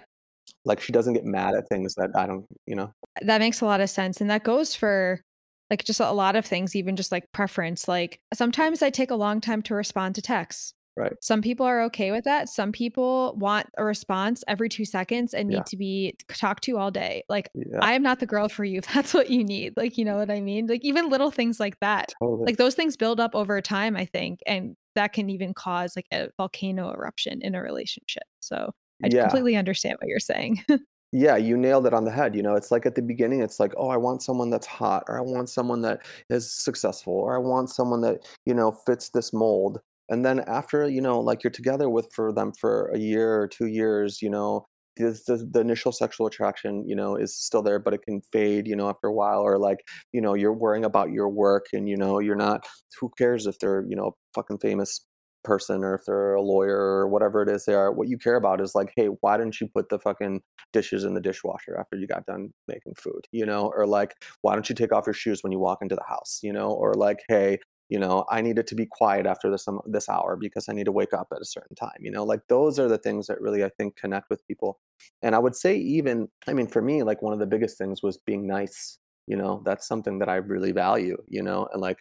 [0.64, 2.94] Like she doesn't get mad at things that I don't, you know.
[3.22, 5.22] That makes a lot of sense and that goes for
[5.70, 7.88] like just a lot of things even just like preference.
[7.88, 10.74] Like sometimes I take a long time to respond to texts.
[10.98, 11.14] Right.
[11.22, 12.48] Some people are okay with that.
[12.50, 15.64] Some people want a response every two seconds and need Yeah.
[15.64, 17.24] to be talked to all day.
[17.28, 17.80] Like, Yeah.
[17.82, 19.76] I am not the girl for you if that's what you need.
[19.76, 20.68] Like, you know what I mean?
[20.68, 22.14] Like, even little things like that.
[22.22, 22.46] Totally.
[22.46, 24.40] Like, those things build up over time, I think.
[24.48, 28.24] And that can even cause like a volcano eruption in a relationship.
[28.40, 28.72] So
[29.04, 29.24] I yeah.
[29.24, 30.64] completely understand what you're saying.
[31.12, 32.36] Yeah, you nailed it on the head.
[32.36, 35.04] You know, it's like at the beginning, it's like, oh, I want someone that's hot,
[35.08, 39.10] or I want someone that is successful, or I want someone that, you know, fits
[39.12, 39.80] this mold.
[40.10, 43.48] And then after, you know, like you're together with for them for a year or
[43.48, 47.80] two years, you know, this, the, the initial sexual attraction, you know, is still there,
[47.80, 49.80] but it can fade, you know, after a while, or like,
[50.14, 52.66] you know, you're worrying about your work and, you know, you're not,
[53.00, 55.06] who cares if they're, you know, fucking famous
[55.44, 57.92] person or if they're a lawyer or whatever it is they are.
[57.92, 60.42] What you care about is like, hey, why didn't you put the fucking
[60.74, 63.28] dishes in the dishwasher after you got done making food?
[63.32, 65.96] You know, or like, why don't you take off your shoes when you walk into
[65.96, 66.40] the house?
[66.42, 69.68] You know, or like, hey, you know, I need it to be quiet after this
[69.68, 71.98] um, this hour because I need to wake up at a certain time.
[72.00, 74.80] You know, like those are the things that really I think connect with people.
[75.22, 78.02] And I would say even, I mean, for me, like one of the biggest things
[78.02, 78.98] was being nice.
[79.28, 81.18] You know, that's something that I really value.
[81.28, 82.00] You know, and like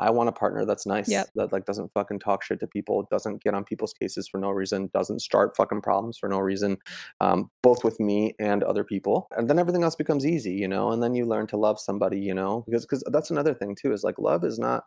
[0.00, 1.28] I want a partner that's nice, Yep.
[1.36, 4.50] that like doesn't fucking talk shit to people, doesn't get on people's cases for no
[4.50, 6.78] reason, doesn't start fucking problems for no reason,
[7.20, 9.28] um, both with me and other people.
[9.36, 10.90] And then everything else becomes easy, you know.
[10.90, 13.92] And then you learn to love somebody, you know, because because that's another thing too
[13.92, 14.84] is like love is not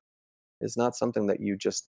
[0.62, 1.88] is not something that you just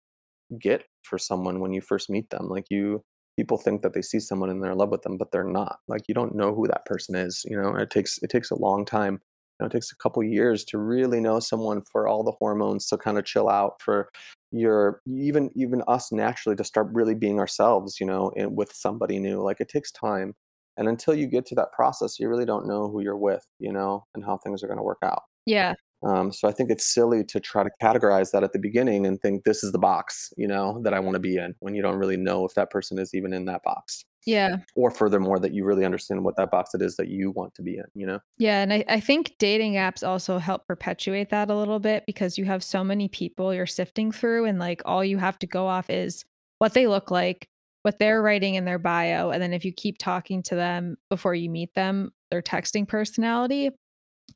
[0.59, 2.47] get for someone when you first meet them.
[2.49, 3.03] Like you
[3.37, 5.77] people think that they see someone and they're in love with them, but they're not.
[5.87, 7.75] Like you don't know who that person is, you know.
[7.75, 9.15] It takes it takes a long time.
[9.59, 12.87] You know, it takes a couple years to really know someone for all the hormones
[12.87, 14.09] to kind of chill out for
[14.51, 19.19] your even even us naturally to start really being ourselves, you know, and with somebody
[19.19, 19.41] new.
[19.41, 20.33] Like it takes time.
[20.77, 23.71] And until you get to that process, you really don't know who you're with, you
[23.71, 25.23] know, and how things are going to work out.
[25.45, 25.73] yeah.
[26.05, 29.19] Um, so I think it's silly to try to categorize that at the beginning and
[29.19, 31.81] think this is the box, you know, that I want to be in when you
[31.81, 34.05] don't really know if that person is even in that box.
[34.25, 34.57] Yeah.
[34.75, 37.61] Or furthermore, that you really understand what that box it is that you want to
[37.61, 38.19] be in, you know?
[38.37, 42.37] Yeah, and I, I think dating apps also help perpetuate that a little bit because
[42.37, 45.67] you have so many people you're sifting through, and like all you have to go
[45.67, 46.25] off is
[46.59, 47.47] what they look like,
[47.83, 51.35] what they're writing in their bio, and then if you keep talking to them before
[51.35, 53.69] you meet them, their texting personality,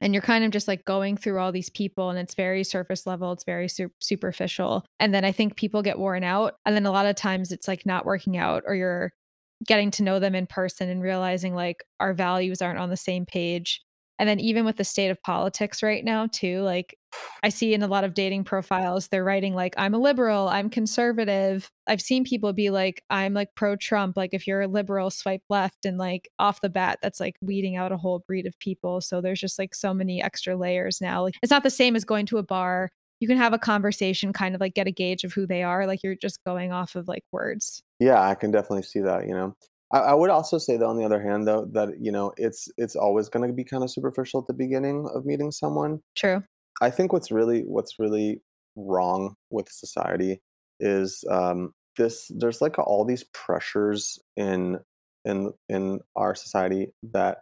[0.02, 3.06] and you're kind of just like going through all these people, and it's very surface
[3.06, 6.86] level, it's very su- superficial, and then I think people get worn out, and then
[6.86, 9.12] a lot of times it's like not working out, or you're
[9.66, 13.26] getting to know them in person and realizing like our values aren't on the same
[13.26, 13.82] page
[14.18, 16.96] and then even with the state of politics right now too like
[17.44, 20.70] i see in a lot of dating profiles they're writing like i'm a liberal i'm
[20.70, 21.72] conservative.
[21.88, 25.42] I've seen people be like i'm like pro trump like if you're a liberal swipe
[25.50, 29.02] left and like off the bat that's like weeding out a whole breed of people
[29.02, 32.06] so there's just like so many extra layers now like it's not the same as
[32.06, 32.92] going to a bar.
[33.20, 35.86] You can have a conversation kind of like get a gauge of who they are
[35.86, 37.84] like you're just going off of like words.
[38.00, 39.56] Yeah i can definitely see that you know?
[39.92, 42.96] I, would also say though on the other hand though that you know it's it's
[42.96, 46.02] always going to be kind of superficial at the beginning of meeting someone.
[46.16, 46.44] True
[46.82, 48.42] i think what's really what's really
[48.76, 50.42] wrong with society
[50.80, 54.80] is um this there's like all these pressures in
[55.26, 57.40] in in our society that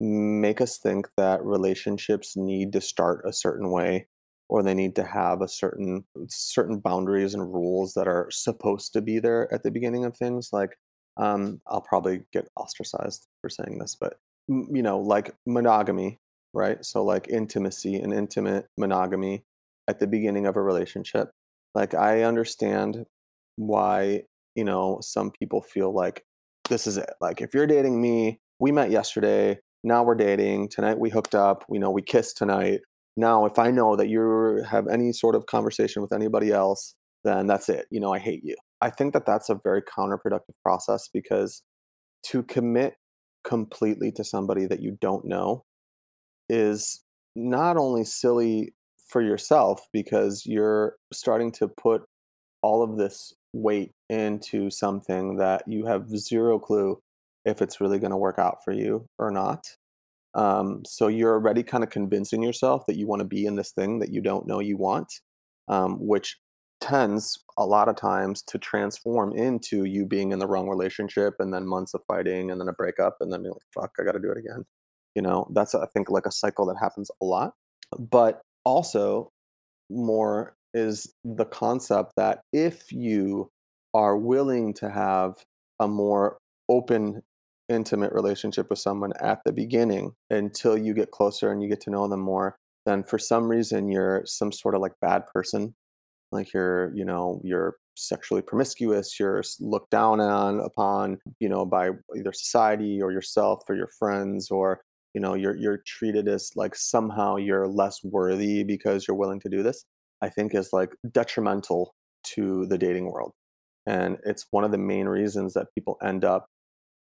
[0.00, 4.06] make us think that relationships need to start a certain way
[4.48, 9.02] or they need to have a certain certain boundaries and rules that are supposed to
[9.02, 10.76] be there at the beginning of things like
[11.16, 14.18] um, i'll probably get ostracized for saying this but
[14.48, 16.18] you know like monogamy
[16.54, 16.84] right?
[16.84, 19.44] So like intimacy and intimate monogamy
[19.88, 21.30] at the beginning of a relationship.
[21.74, 23.04] Like i understand
[23.56, 24.22] why
[24.54, 26.24] you know some people feel like
[26.68, 27.10] this is it.
[27.20, 29.58] Like if you're dating me we met yesterday.
[29.84, 30.68] Now we're dating.
[30.70, 31.64] Tonight we hooked up.
[31.68, 32.80] We know we kissed tonight.
[33.16, 36.94] Now, if I know that you have any sort of conversation with anybody else,
[37.24, 37.86] then that's it.
[37.90, 38.56] You know, I hate you.
[38.80, 41.62] I think that that's a very counterproductive process because
[42.26, 42.94] to commit
[43.44, 45.64] completely to somebody that you don't know
[46.48, 47.02] is
[47.34, 48.74] not only silly
[49.08, 52.02] for yourself because you're starting to put
[52.62, 57.00] all of this weight into something that you have zero clue
[57.44, 59.76] if it's really going to work out for you or not.
[60.34, 63.72] Um, so you're already kind of convincing yourself that you want to be in this
[63.72, 65.12] thing that you don't know you want,
[65.68, 66.36] um, which
[66.80, 71.52] tends a lot of times to transform into you being in the wrong relationship and
[71.52, 74.12] then months of fighting and then a breakup and then being like, fuck, I got
[74.12, 74.64] to do it again.
[75.18, 77.54] You know, that's, I think, like a cycle that happens a lot.
[77.98, 79.32] But also,
[79.90, 83.50] more is the concept that if you
[83.94, 85.34] are willing to have
[85.80, 86.38] a more
[86.68, 87.22] open
[87.68, 91.90] intimate relationship with someone at the beginning until you get closer and you get to
[91.90, 92.56] know them more
[92.86, 95.74] then for some reason you're some sort of like bad person
[96.32, 101.90] like you're you know you're sexually promiscuous you're looked down on upon you know by
[102.16, 104.80] either society or yourself or your friends or
[105.18, 109.48] you know you're you're treated as like somehow you're less worthy because you're willing to
[109.48, 109.84] do this
[110.22, 111.92] i think is like detrimental
[112.34, 113.32] to the dating world.
[113.86, 116.46] And it's one of the main reasons that people end up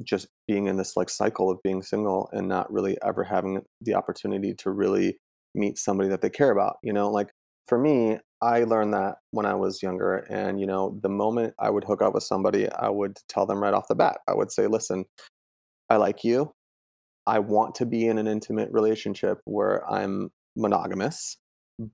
[0.04, 3.94] just being in this like cycle of being single and not really ever having the
[3.94, 5.18] opportunity to really
[5.56, 7.10] meet somebody that they care about you know?
[7.10, 7.30] Like
[7.68, 11.70] for me i learned that when i was younger and you know the moment i
[11.70, 14.52] would hook up with somebody i would tell them right off the bat i would
[14.52, 15.06] say listen
[15.90, 16.52] i like you
[17.28, 21.38] i want to be in an intimate relationship where i'm monogamous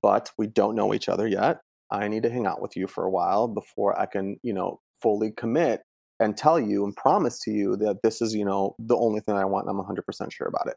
[0.02, 1.60] but we don't know each other yet
[1.90, 4.80] i need to hang out with you for a while before i can you know
[5.00, 5.82] fully commit
[6.20, 9.36] and tell you and promise to you that this is, you know, the only thing
[9.36, 9.68] I want.
[9.68, 10.76] I'm 100% sure about it.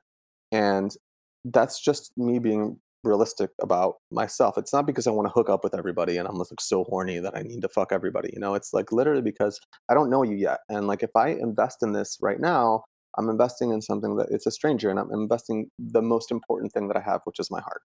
[0.52, 0.96] And
[1.44, 4.58] that's just me being realistic about myself.
[4.58, 7.20] It's not because I want to hook up with everybody and I'm like so horny
[7.20, 8.30] that I need to fuck everybody.
[8.32, 10.62] You know, it's like literally because I don't know you yet.
[10.70, 12.86] And like if I invest in this right now,
[13.18, 16.88] I'm investing in something that it's a stranger and I'm investing the most important thing
[16.88, 17.82] that I have, which is my heart.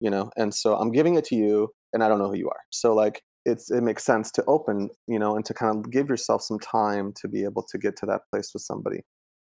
[0.00, 2.48] You know, and so I'm giving it to you and I don't know who you
[2.48, 2.60] are.
[2.70, 6.08] So like it's it makes sense to open you know and to kind of give
[6.08, 9.00] yourself some time to be able to get to that place with somebody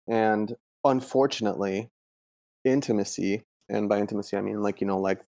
[0.08, 0.54] and
[0.84, 1.90] unfortunately
[2.64, 5.20] intimacy and by intimacy i mean like you know like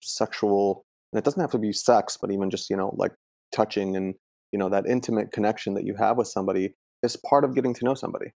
[0.00, 3.12] sexual and it doesn't have to be sex but even just you know like
[3.54, 4.14] touching and
[4.52, 7.84] you know that intimate connection that you have with somebody is part of getting to
[7.84, 8.32] know somebody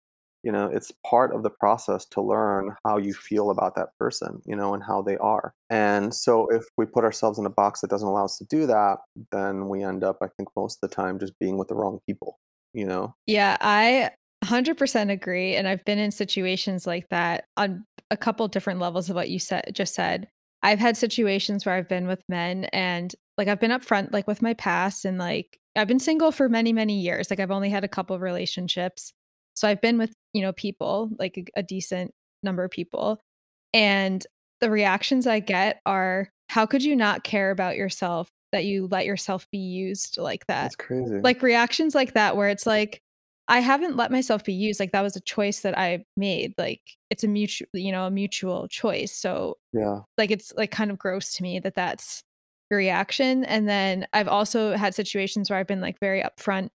[0.44, 4.40] you know it's part of the process to learn how you feel about that person
[4.44, 5.54] you know and how they are.
[5.70, 8.66] And so if we put ourselves in a box that doesn't allow us to do
[8.66, 8.98] that
[9.32, 11.98] then we end up i think most of the time just being with the wrong
[12.06, 12.38] people
[12.72, 13.14] you know?
[13.26, 14.10] Yeah i
[14.44, 19.16] 100% agree and i've been in situations like that on a couple different levels of
[19.16, 20.28] what you said just said.
[20.62, 24.42] I've had situations where i've been with men and like i've been upfront like with
[24.42, 27.84] my past and like i've been single for many many years like i've only had
[27.84, 29.12] a couple of relationships.
[29.54, 32.12] So I've been with, you know, people, like a, a decent
[32.42, 33.20] number of people.
[33.72, 34.24] And
[34.60, 39.06] the reactions I get are, how could you not care about yourself that you let
[39.06, 40.64] yourself be used like that?
[40.64, 41.20] That's crazy.
[41.20, 43.00] Like reactions like that, where it's like,
[43.46, 44.80] I haven't let myself be used.
[44.80, 46.54] Like that was a choice that I made.
[46.56, 46.80] Like
[47.10, 49.12] it's a mutual, you know, a mutual choice.
[49.12, 52.22] So yeah, like it's like kind of gross to me that that's
[52.70, 53.44] your reaction.
[53.44, 56.70] And then I've also had situations where I've been like very upfront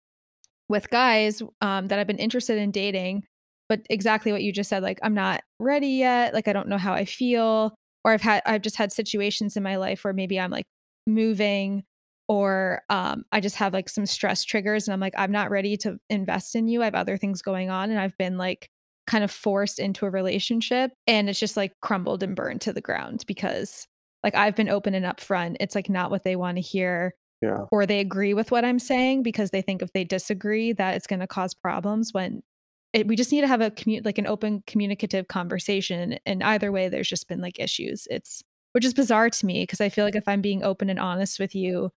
[0.69, 3.25] with guys um, that I've been interested in dating,
[3.69, 6.79] but exactly what you just said, like I'm not ready yet, like I don't know
[6.79, 10.39] how I feel, or I've had I've just had situations in my life where maybe
[10.41, 10.67] I'm like
[11.07, 11.85] moving
[12.29, 15.77] or um, I just have like some stress triggers and I'm like, I'm not ready
[15.79, 16.83] to invest in you.
[16.83, 17.91] I have other things going on.
[17.91, 18.69] And I've been like
[19.07, 22.83] kind of forced into a relationship and it's just like crumbled and burned to the
[22.83, 23.87] ground because
[24.23, 25.57] like I've been open and upfront.
[25.61, 27.15] It's like not what they want to hear.
[27.41, 27.65] Yeah.
[27.73, 31.07] Or they agree with what I'm saying because they think if they disagree that it's
[31.07, 32.43] going to cause problems when
[32.93, 36.73] it, we just need to have a commu- like an open communicative conversation and either
[36.73, 38.07] way there's just been like issues.
[38.11, 40.99] It's which is bizarre to me because I feel like if I'm being open and
[40.99, 41.91] honest with you,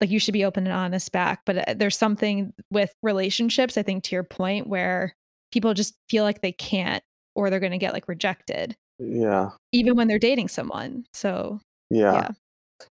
[0.00, 1.40] like you should be open and honest back.
[1.46, 5.16] But uh, there's something with relationships, I think, to your point, where
[5.52, 7.02] people just feel like they can't
[7.34, 8.76] or they're going to get like rejected.
[8.98, 9.50] Yeah.
[9.72, 11.06] Even when they're dating someone.
[11.12, 11.60] So,
[11.90, 12.12] yeah.
[12.12, 12.28] Yeah.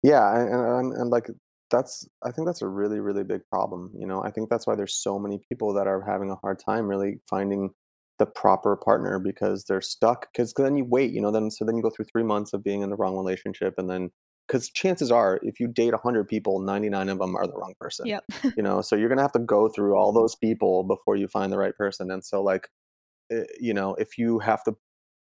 [0.01, 0.39] Yeah.
[0.39, 1.29] And, and, and like,
[1.73, 3.91] that's, I think that's a really, really big problem.
[3.97, 6.59] You know, I think that's why there's so many people that are having a hard
[6.63, 7.71] time really finding
[8.19, 10.27] the proper partner because they're stuck.
[10.31, 12.63] Because then you wait, you know, then so then you go through three months of
[12.63, 14.11] being in the wrong relationship, and then
[14.47, 17.73] because chances are, if you date hundred people, ninety nine of them are the wrong
[17.79, 18.05] person.
[18.05, 18.23] Yep.
[18.55, 21.51] you know, so you're gonna have to go through all those people before you find
[21.51, 22.11] the right person.
[22.11, 22.67] And so, like,
[23.31, 24.75] eh, you know, if you have to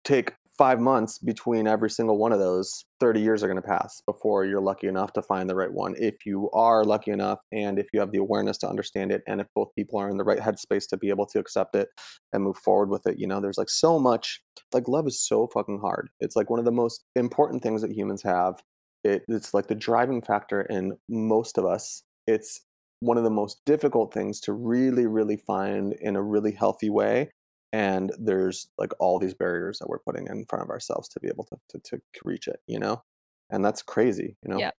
[0.03, 4.01] take five months between every single one of those 30 years are going to pass
[4.05, 7.77] before you're lucky enough to find the right one if you are lucky enough and
[7.77, 10.23] if you have the awareness to understand it and if both people are in the
[10.23, 11.89] right headspace to be able to accept it
[12.33, 14.41] and move forward with it you know there's like so much
[14.73, 16.09] like love is so fucking hard.
[16.19, 18.61] It's like one of the most important things that humans have.
[19.03, 22.03] It, it's like the driving factor in most of us.
[22.25, 22.61] It's
[22.99, 27.29] one of the most difficult things to really really find in a really healthy way
[27.73, 31.27] and there's like all these barriers that we're putting in front of ourselves to be
[31.27, 33.03] able to to, to reach it you know?
[33.49, 34.59] And that's crazy you know?
[34.59, 34.71] Yeah.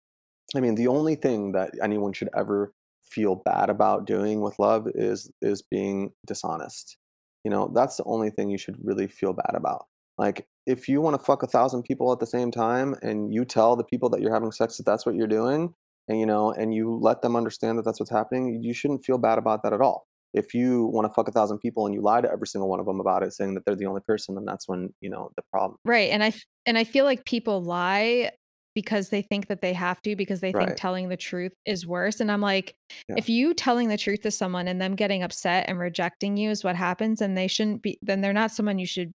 [0.56, 2.72] i mean the only thing that anyone should ever
[3.02, 6.96] feel bad about doing with love is is being dishonest
[7.44, 7.70] you know?
[7.74, 9.86] That's the only thing you should really feel bad about.
[10.18, 13.44] Like if you want to fuck a thousand people at the same time and you
[13.44, 15.72] tell the people that you're having sex that that's what you're doing
[16.08, 19.18] and you know and you let them understand that that's what's happening you shouldn't feel
[19.18, 22.00] bad about that at all if you want to fuck a thousand people and you
[22.02, 24.34] lie to every single one of them about it saying that they're the only person
[24.34, 26.10] then that's when you know the problem Right.
[26.10, 26.32] And i
[26.66, 28.30] and I feel like people lie
[28.74, 30.76] because they think that they have to because they think Right.
[30.76, 32.20] telling the truth is worse.
[32.20, 32.74] And I'm like,
[33.08, 33.16] Yeah.
[33.18, 36.62] if you telling the truth to someone and them getting upset and rejecting you is
[36.62, 39.10] what happens, and they shouldn't be, then they're not someone you should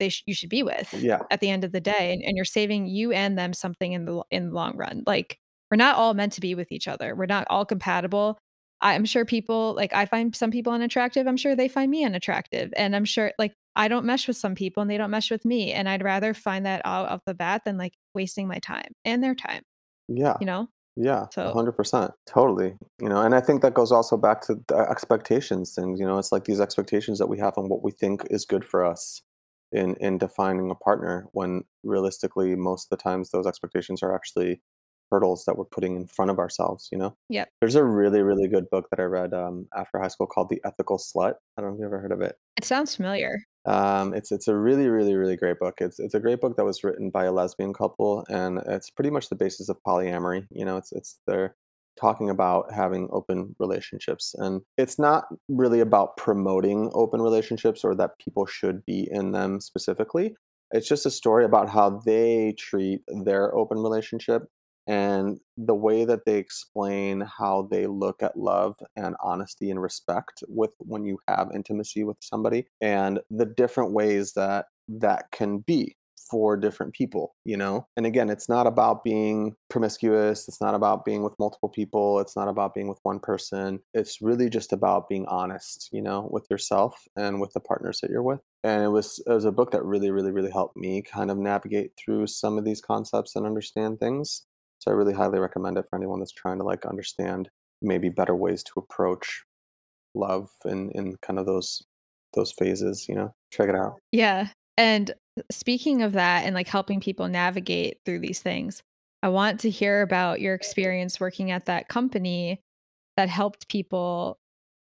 [0.00, 2.36] they sh- you should be with yeah at the end of the day, and, and
[2.36, 5.02] you're saving you and them something in the in the long run.
[5.06, 5.38] Like
[5.70, 7.14] we're not all meant to be with each other.
[7.14, 8.36] We're not all compatible.
[8.80, 11.26] I'm sure people like I find some people unattractive.
[11.26, 12.72] I'm sure they find me unattractive.
[12.76, 15.44] And I'm sure like I don't mesh with some people and they don't mesh with
[15.44, 15.72] me.
[15.72, 19.22] And I'd rather find that out off the bat than like wasting my time and
[19.22, 19.62] their time,
[20.08, 20.68] yeah you know?
[20.98, 22.12] Yeah, So- 100%.
[22.26, 22.74] Totally.
[23.02, 26.18] You know, and I think that goes also back to the expectations things, you know,
[26.18, 29.20] it's like these expectations that we have on what we think is good for us
[29.72, 34.62] in in defining a partner when realistically most of the times those expectations are actually
[35.10, 37.16] hurdles that we're putting in front of ourselves, you know.
[37.28, 37.44] Yeah.
[37.60, 40.60] There's a really really good book that I read um, after high school called The
[40.64, 41.34] Ethical Slut.
[41.56, 42.36] I don't know if you've ever heard of it.
[42.56, 43.38] It sounds familiar.
[43.66, 45.76] Um, it's it's a really really really great book.
[45.80, 49.10] It's it's a great book that was written by a lesbian couple, and it's pretty
[49.10, 50.46] much the basis of polyamory.
[50.50, 51.56] You know, it's it's they're
[52.00, 58.18] talking about having open relationships, and it's not really about promoting open relationships or that
[58.18, 60.36] people should be in them specifically.
[60.72, 64.48] It's just a story about how they treat their open relationship
[64.86, 70.42] and the way that they explain how they look at love and honesty and respect
[70.48, 75.96] with when you have intimacy with somebody and the different ways that that can be
[76.30, 77.86] for different people you know?
[77.96, 82.36] And again it's not about being promiscuous it's not about being with multiple people it's
[82.36, 86.46] not about being with one person it's really just about being honest you know with
[86.50, 88.40] yourself and with the partners that you're with.
[88.64, 91.38] And it was it was a book that really really really helped me kind of
[91.38, 94.42] navigate through some of these concepts and understand things
[94.86, 97.48] so I really highly recommend it for anyone that's trying to like understand
[97.82, 99.44] maybe better ways to approach
[100.14, 101.82] love in in kind of those
[102.34, 103.34] those phases, you know.
[103.52, 103.94] Check it out.
[104.12, 104.48] Yeah.
[104.76, 108.82] And uh, speaking of that and like helping people navigate through these things,
[109.22, 112.60] I want to hear about your experience working at that company
[113.16, 114.38] that helped people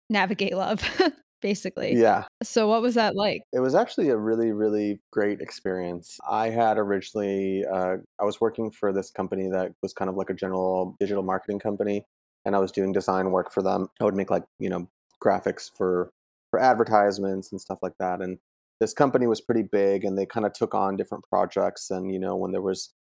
[0.09, 0.82] navigate love,
[1.43, 1.95] basically.
[1.95, 2.24] Yeah.
[2.43, 3.43] So what was that like?
[3.53, 6.18] It was actually a really, really great experience.
[6.28, 10.30] I had originally, uh, I was working for this company that was kind of like
[10.30, 12.07] a general digital marketing company,
[12.47, 13.88] and I was doing design work for them.
[14.01, 14.88] I would make like, you know,
[15.22, 16.11] graphics for
[16.51, 18.20] for advertisements and stuff like that.
[18.20, 18.38] And
[18.80, 21.90] this company was pretty big, and they kind of took on different projects.
[21.90, 22.93] And you know, when there was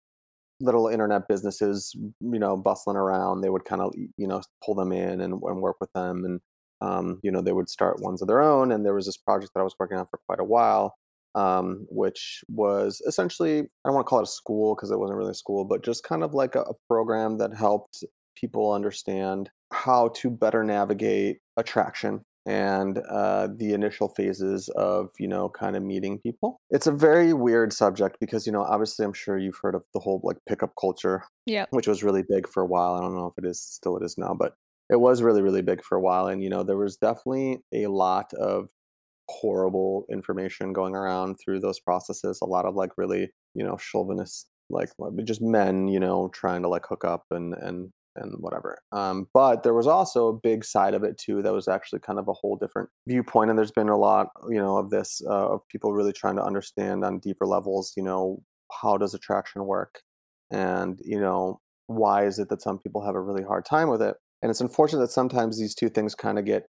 [0.61, 4.91] little internet businesses, you know, bustling around, they would kind of, you know, pull them
[4.91, 6.23] in and, and work with them.
[6.23, 6.39] And
[6.81, 8.71] um, you know, they would start ones of their own.
[8.71, 10.95] And there was this project that I was working on for quite a while,
[11.35, 15.17] um, which was essentially, I don't want to call it a school because it wasn't
[15.17, 18.03] really a school, but just kind of like a, a program that helped
[18.35, 25.47] people understand how to better navigate attraction and uh, the initial phases of you know
[25.49, 29.37] kind of meeting people it's a very weird subject because you know obviously i'm sure
[29.37, 32.65] you've heard of the whole like pickup culture yeah which was really big for a
[32.65, 34.55] while i don't know if it is still it is now but
[34.91, 37.87] it was really really big for a while and you know there was definitely a
[37.87, 38.69] lot of
[39.29, 44.47] horrible information going around through those processes a lot of like really you know chauvinist
[44.69, 44.89] like
[45.23, 48.79] just men you know trying to like hook up and and and whatever.
[48.91, 52.19] Um, but there was also a big side of it too that was actually kind
[52.19, 53.49] of a whole different viewpoint.
[53.49, 56.43] And there's been a lot, you know, of this uh, of people really trying to
[56.43, 58.43] understand on deeper levels, you know,
[58.81, 60.01] how does attraction work,
[60.51, 64.01] and you know, why is it that some people have a really hard time with
[64.01, 64.15] it?
[64.41, 66.67] And it's unfortunate that sometimes these two things kind of get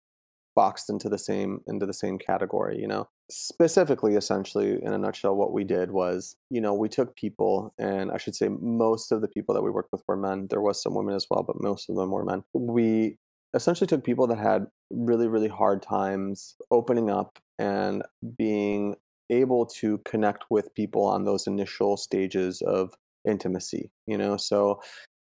[0.55, 3.07] boxed into the same into the same category you know?
[3.32, 8.11] Specifically essentially in a nutshell what we did was you know we took people and
[8.11, 10.47] i should say most of the people that we worked with were men.
[10.49, 12.43] There was some women as well but most of them were men.
[12.53, 13.17] We
[13.53, 18.03] essentially took people that had really really hard times opening up and
[18.38, 18.95] being
[19.30, 22.95] able to connect with people on those initial stages of
[23.26, 24.36] intimacy you know?
[24.36, 24.82] So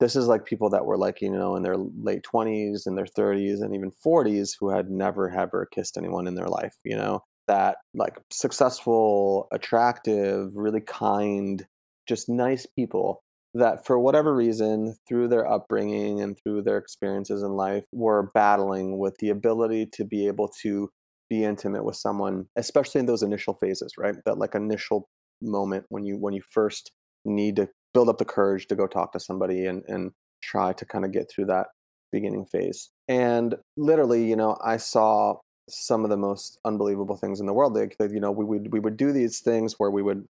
[0.04, 3.06] this is like people that were like you know in their late 20s and their
[3.06, 7.24] 30s and even 40s who had never ever kissed anyone in their life you know?
[7.46, 11.66] That like successful attractive really kind
[12.06, 13.22] just nice people
[13.54, 18.98] that for whatever reason through their upbringing and through their experiences in life were battling
[18.98, 20.90] with the ability to be able to
[21.30, 24.16] be intimate with someone especially in those initial phases right?
[24.26, 25.08] That like initial
[25.40, 26.92] moment when you when you first
[27.24, 30.84] need to build up the courage to go talk to somebody and, and try to
[30.84, 31.68] kind of get through that
[32.12, 32.90] beginning phase.
[33.08, 35.36] And literally, you know, I saw
[35.68, 37.74] some of the most unbelievable things in the world.
[37.74, 40.26] Like, you know, we would we would do these things where we would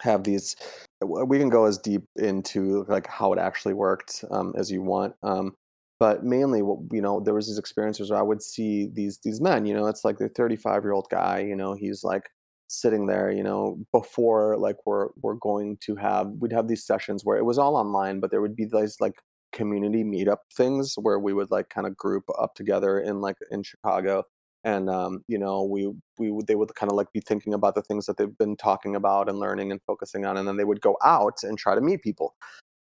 [0.00, 0.56] have these.
[1.00, 5.14] We can go as deep into like how it actually worked um, as you want.
[5.22, 5.54] Um,
[6.00, 9.40] but mainly, what you know, there was these experiences where I would see these these
[9.40, 9.66] men.
[9.66, 11.40] You know, it's like the 35 year old guy.
[11.40, 12.30] You know, he's like
[12.68, 17.24] sitting there, you know, before like we're we're going to have we'd have these sessions
[17.24, 19.14] where it was all online, but there would be these like
[19.52, 23.62] community meetup things where we would like kind of group up together in like in
[23.62, 24.24] Chicago.
[24.64, 27.74] And um, you know we we would they would kind of like be thinking about
[27.74, 30.64] the things that they've been talking about and learning and focusing on and then they
[30.64, 32.34] would go out and try to meet people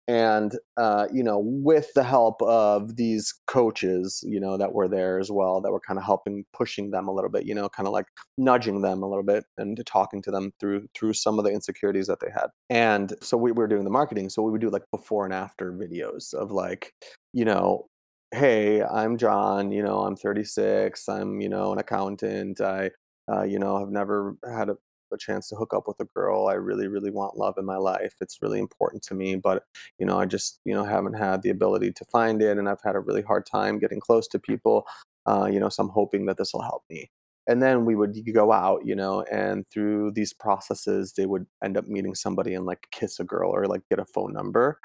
[0.08, 5.18] and uh, you know with the help of these coaches you know that were there
[5.18, 7.86] as well that were kind of helping pushing them a little bit you know kind
[7.86, 8.06] of like
[8.38, 12.06] nudging them a little bit and talking to them through through some of the insecurities
[12.06, 12.48] that they had.
[12.70, 15.72] And so we were doing the marketing so we would do like before and after
[15.72, 16.92] videos of like
[17.32, 17.86] you know
[18.32, 22.90] hey i'm john you know i'm 36 i'm you know an accountant i
[23.32, 24.76] uh, you know have never had a
[25.16, 26.46] a chance to hook up with a girl.
[26.46, 28.14] I really, really want love in my life.
[28.20, 29.64] It's really important to me, but
[29.98, 32.82] you know, I just you know haven't had the ability to find it, and I've
[32.82, 34.86] had a really hard time getting close to people.
[35.26, 37.10] Uh, you know, so I'm hoping that this will help me.
[37.48, 41.76] And then we would go out, you know, and through these processes, they would end
[41.76, 44.80] up meeting somebody and like kiss a girl or like get a phone number.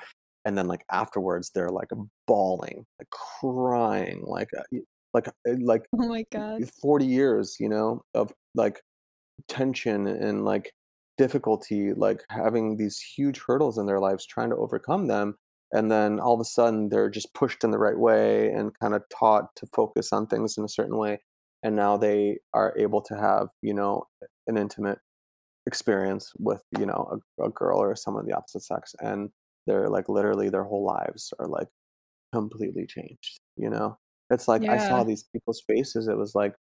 [0.46, 1.90] And then like afterwards, they're like
[2.28, 4.78] bawling, like crying, like uh,
[5.14, 8.82] like uh, like oh my god 40 years you know of like
[9.48, 10.74] tension and like
[11.18, 15.36] difficulty like having these huge hurdles in their lives trying to overcome them
[15.74, 18.94] and then all of a sudden they're just pushed in the right way and kind
[18.94, 21.20] of taught to focus on things in a certain way
[21.64, 24.04] and now they are able to have you know
[24.48, 25.00] an intimate
[25.68, 29.30] experience with you know a, a girl or someone of the opposite sex and
[29.68, 31.68] they're like literally their whole lives are like
[32.34, 33.98] completely changed you know?
[34.32, 36.56] It's like i saw these people's faces it was like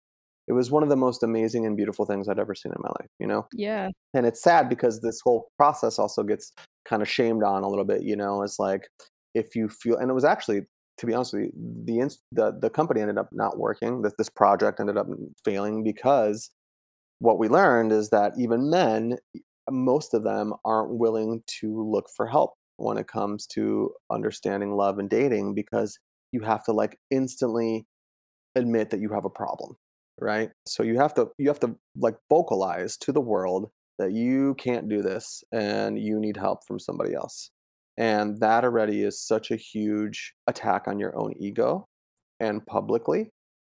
[0.48, 2.88] it was one of the most amazing and beautiful things I'd ever seen in my
[3.00, 3.46] life, you know?
[3.52, 6.52] yeah And it's sad because this whole process also gets
[6.88, 8.42] kind of shamed on a little bit, you know?
[8.42, 8.88] It's like
[9.34, 10.62] if you feel, and it was actually,
[10.98, 11.52] to be honest with you,
[11.84, 14.02] the the, the company ended up not working.
[14.02, 15.06] That this project ended up
[15.44, 16.50] failing because
[17.18, 19.18] what we learned is that even men,
[19.70, 24.98] most of them aren't willing to look for help when it comes to understanding love
[24.98, 25.98] and dating because
[26.32, 27.86] you have to like instantly
[28.54, 29.76] admit that you have a problem
[30.20, 34.54] right so you have to you have to like vocalize to the world that you
[34.54, 37.50] can't do this and you need help from somebody else
[37.96, 41.86] and that already is such a huge attack on your own ego
[42.40, 43.30] and publicly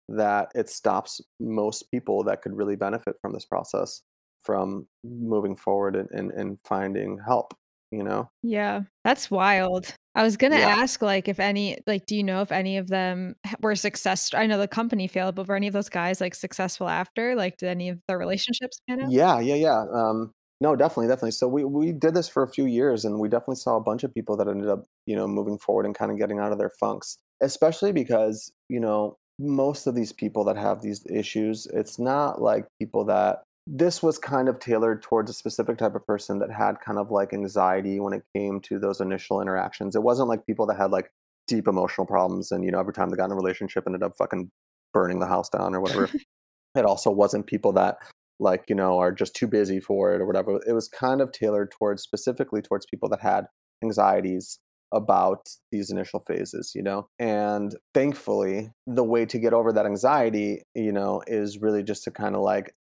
[0.09, 4.03] that it stops most people that could really benefit from this process
[4.43, 7.55] from moving forward and, and, and finding help
[7.91, 8.31] you know?
[8.43, 9.95] Yeah, that's wild.
[10.15, 10.75] I was gonna Yeah.
[10.83, 14.47] ask, like, if any like, do you know if any of them were success I
[14.47, 17.35] know the company failed, but were any of those guys, like, successful after?
[17.37, 19.13] Like, did any of their relationships pan out?
[19.13, 19.85] Yeah, yeah, yeah.
[19.93, 21.31] Um, no, definitely, definitely.
[21.33, 24.05] So we we did this for a few years, and we definitely saw a bunch
[24.05, 26.59] of people that ended up, you know, moving forward and kind of getting out of
[26.59, 27.19] their funks.
[27.41, 32.67] Especially because, you know, most of these people that have these issues, it's not like
[32.79, 33.43] people that
[33.73, 37.13] this was kind of tailored towards a specific type of person that had kind of
[37.13, 39.95] like anxiety when it came to those initial interactions.
[39.95, 41.13] It wasn't like people that had like
[41.47, 44.17] deep emotional problems and, you know, every time they got in a relationship ended up
[44.17, 44.51] fucking
[44.93, 46.11] burning the house down or whatever.
[46.75, 47.99] it also wasn't people that
[48.41, 51.31] like you know are just too busy for it or whatever it was kind of
[51.31, 53.45] tailored towards specifically towards people that had
[53.85, 54.59] anxieties
[54.93, 60.63] about these initial phases you know and thankfully the way to get over that anxiety
[60.75, 62.75] you know is really just to kind of like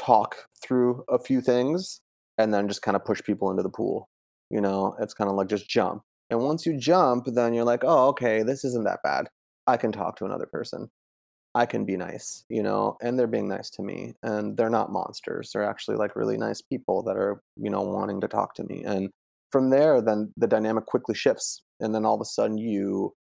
[0.00, 2.00] talk through a few things
[2.38, 4.08] and then just kind of push people into the pool
[4.50, 4.96] you know?
[5.00, 6.02] It's kind of like just jump.
[6.28, 9.28] And once you jump then you're like oh okay this isn't that bad.
[9.66, 10.90] I can talk to another person.
[11.54, 14.92] I can be nice, you know, and they're being nice to me and they're not
[14.92, 15.50] monsters.
[15.52, 18.84] They're actually like really nice people that are, you know, wanting to talk to me.
[18.84, 19.10] And
[19.50, 23.14] from there then the dynamic quickly shifts and then all of a sudden you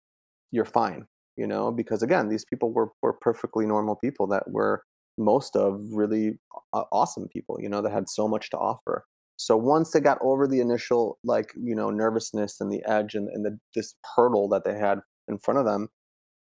[0.52, 1.06] you're fine,
[1.36, 4.82] you know, because again, these people were were perfectly normal people that were
[5.18, 6.38] most of really
[6.72, 9.04] awesome people, you know, that had so much to offer.
[9.36, 13.28] So once they got over the initial like, you know, nervousness and the edge and,
[13.28, 15.88] and the this hurdle that they had in front of them,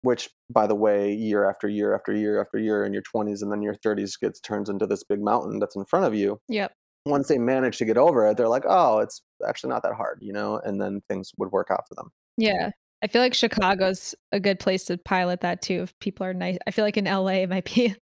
[0.02, 3.50] which by the way year after year after year after year in your 20s and
[3.50, 6.72] then your 30s gets turns into this big mountain that's in front of you Yep.
[7.06, 10.18] once they manage to get over it they're like oh it's actually not that hard
[10.20, 12.70] you know and then things would work out for them Yeah.
[13.02, 16.56] I feel like Chicago's a good place to pilot that too if people are nice.
[16.66, 17.94] I feel like in LA it might be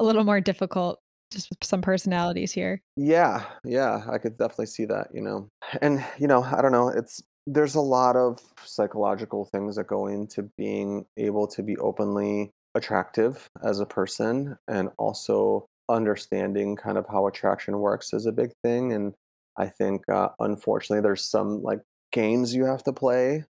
[0.00, 1.00] a little more difficult
[1.32, 2.80] just with some personalities here.
[2.96, 5.48] yeah yeah i could definitely see that you know
[5.82, 10.06] and you know i don't know it's there's a lot of psychological things that go
[10.06, 17.06] into being able to be openly attractive as a person and also understanding kind of
[17.08, 19.14] how attraction works is a big thing and
[19.56, 21.80] i think uh, unfortunately there's some like
[22.12, 23.44] games you have to play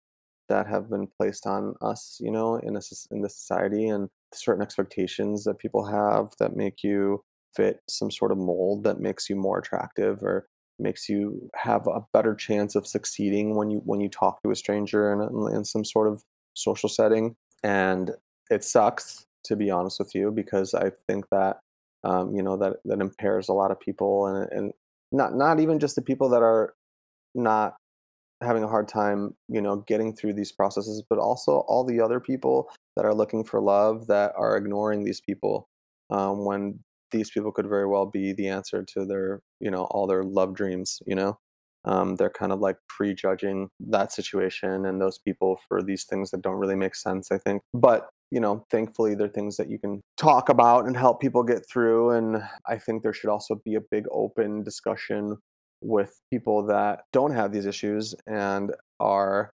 [0.48, 2.80] that have been placed on us you know in a
[3.10, 7.22] in the society and certain expectations that people have that make you
[7.54, 10.46] fit some sort of mold that makes you more attractive or
[10.78, 14.56] makes you have a better chance of succeeding when you when you talk to a
[14.56, 16.22] stranger in, in some sort of
[16.54, 17.34] social setting.
[17.62, 18.10] And
[18.50, 21.58] it sucks to be honest with you because i think that
[22.04, 24.72] um, you know that that impairs a lot of people and and
[25.12, 26.74] not not even just the people that are
[27.34, 27.76] not
[28.42, 32.20] having a hard time you know getting through these processes but also all the other
[32.20, 35.68] people that are looking for love that are ignoring these people
[36.10, 36.78] um, when
[37.12, 40.54] these people could very well be the answer to their you know all their love
[40.54, 41.38] dreams you know?
[41.84, 46.42] Um, they're kind of like prejudging that situation and those people for these things that
[46.42, 47.62] don't really make sense i think.
[47.72, 51.62] But you know thankfully they're things that you can talk about and help people get
[51.70, 55.36] through and i think there should also be a big open discussion
[55.86, 59.50] with people that don't have these issues and are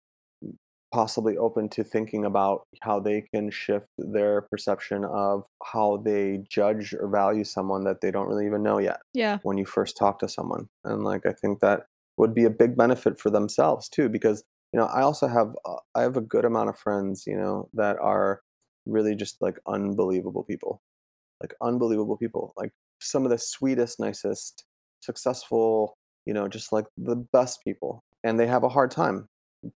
[0.92, 6.94] possibly open to thinking about how they can shift their perception of how they judge
[6.94, 9.38] or value someone that they don't really even know yet Yeah.
[9.42, 10.68] when you first talk to someone.
[10.84, 14.80] And like i think that would be a big benefit for themselves too because you
[14.80, 17.96] know i also have uh, i have a good amount of friends you know that
[18.00, 18.40] are
[18.86, 20.80] really just like unbelievable people.
[21.42, 22.52] Like unbelievable people.
[22.56, 24.64] Like some of the sweetest nicest
[25.02, 25.97] successful
[26.28, 29.26] you know just like the best people and they have a hard time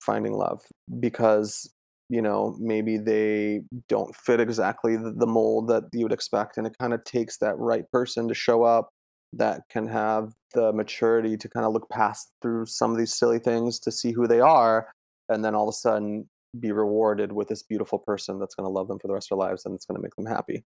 [0.02, 0.62] finding love
[1.00, 1.74] because
[2.10, 6.76] you know maybe they don't fit exactly the, mold that you would expect and it
[6.80, 8.90] kind of takes that right person to show up
[9.32, 13.40] that can have the maturity to kind of look past through some of these silly
[13.40, 14.92] things to see who they are
[15.30, 16.28] and then all of a sudden
[16.60, 19.40] be rewarded with this beautiful person that's going to love them for the rest of
[19.40, 20.66] their lives and it's going to make them happy.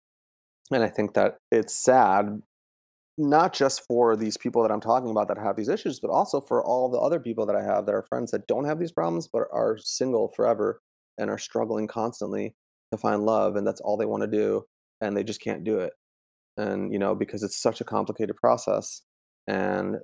[0.72, 2.42] And i think that it's sad
[3.18, 6.40] not just for these people that I'm talking about that have these issues, but also
[6.40, 8.92] for all the other people that I have that are friends that don't have these
[8.92, 10.82] problems but are single forever
[11.18, 12.56] and are struggling constantly
[12.92, 14.64] to find love and that's all they want to do
[15.02, 15.94] and they just can't do it.
[16.58, 19.02] And you know, because it's such a complicated process
[19.48, 19.98] and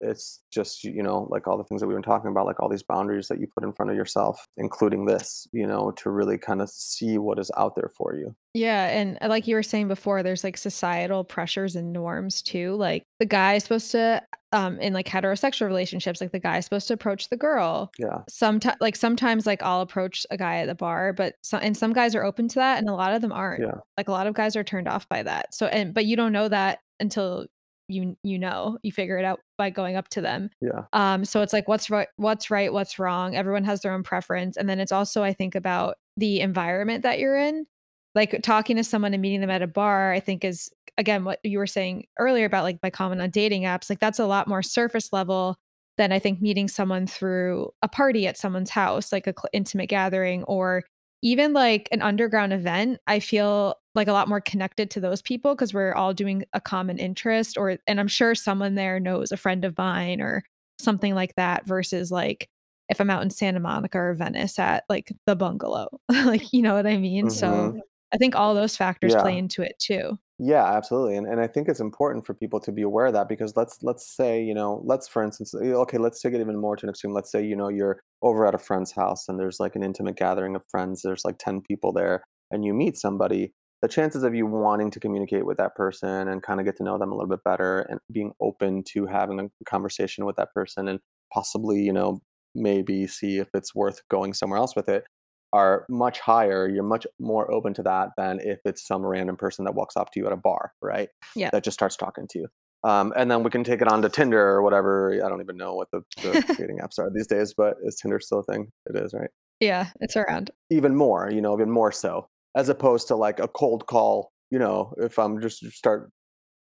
[0.00, 2.68] it's just you know like all the things that we've been talking about like all
[2.68, 6.38] these boundaries that you put in front of yourself including this you know to really
[6.38, 9.62] kind of see what is out there for you Yeah, and uh, like you were
[9.62, 12.74] saying before, there's like societal pressures and norms too.
[12.74, 14.22] Like the guy is supposed to,
[14.52, 17.92] um, in like heterosexual relationships, like the guy is supposed to approach the girl.
[17.98, 21.76] yeah Sometimes, like sometimes, like I'll approach a guy at the bar, but some and
[21.76, 23.62] some guys are open to that, and a lot of them aren't.
[23.62, 25.54] yeah Like a lot of guys are turned off by that.
[25.54, 27.46] So, and but you don't know that until
[27.90, 30.50] you you know you figure it out by going up to them.
[30.60, 30.84] Yeah.
[30.92, 33.36] um so it's like what's right what's right what's wrong?
[33.36, 37.18] Everyone has their own preference and then it's also i think about the environment that
[37.18, 37.66] you're in.
[38.14, 40.68] Like talking to someone and meeting them at a bar i think is
[40.98, 44.18] again what you were saying earlier about like my comment on dating apps like that's
[44.18, 45.56] a lot more surface level
[45.96, 49.88] than i think meeting someone through a party at someone's house like a cl- intimate
[49.88, 50.82] gathering or
[51.22, 55.54] even like an underground event i feel like a lot more connected to those people
[55.54, 59.36] because we're all doing a common interest or and i'm sure someone there knows a
[59.36, 60.42] friend of mine or
[60.78, 62.48] something like that versus like
[62.88, 66.74] if i'm out in santa monica or venice at like the bungalow like you know
[66.74, 67.80] what i mean so Mhm.
[68.12, 71.16] I think all those factors play into it too Yeah, absolutely.
[71.16, 73.82] And and I think it's important for people to be aware of that because let's
[73.82, 76.86] let's say, you know, let's for instance, eh, okay, let's take it even more to
[76.86, 77.12] an extreme.
[77.12, 80.16] Let's say, you know, you're over at a friend's house and there's like an intimate
[80.16, 81.02] gathering of friends.
[81.02, 83.52] There's like 10 people there and you meet somebody.
[83.82, 86.84] The chances of you wanting to communicate with that person and kind of get to
[86.84, 90.52] know them a little bit better and being open to having a conversation with that
[90.54, 91.00] person and
[91.32, 92.20] possibly, you know,
[92.54, 95.04] maybe see if it's worth going somewhere else with it
[95.52, 96.68] are much higher.
[96.68, 100.12] You're much more open to that than if it's some random person that walks up
[100.12, 101.08] to you at a bar, right?
[101.34, 101.50] Yeah.
[101.50, 102.48] That just starts talking to you.
[102.82, 105.12] Um, and then we can take it on to Tinder or whatever.
[105.24, 108.20] I don't even know what the, the dating apps are these days, but is Tinder
[108.20, 108.70] still a thing?
[108.86, 109.30] It is, right?
[109.60, 113.48] yeah it's around Even more, you know, even more so, as opposed to like a
[113.48, 114.32] cold call.
[114.50, 116.10] You know, if I'm just start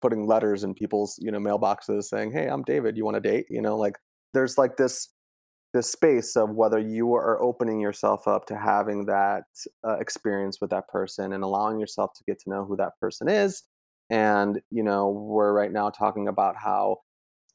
[0.02, 2.96] putting letters in people's you know mailboxes saying, "Hey, I'm David.
[2.96, 3.98] You want to date?" You know, like
[4.34, 5.10] there's like this
[5.74, 9.46] this space of whether you are opening yourself up to having that
[9.86, 13.28] uh, experience with that person and allowing yourself to get to know who that person
[13.28, 13.64] is.
[14.10, 16.98] And you know we're right now talking about how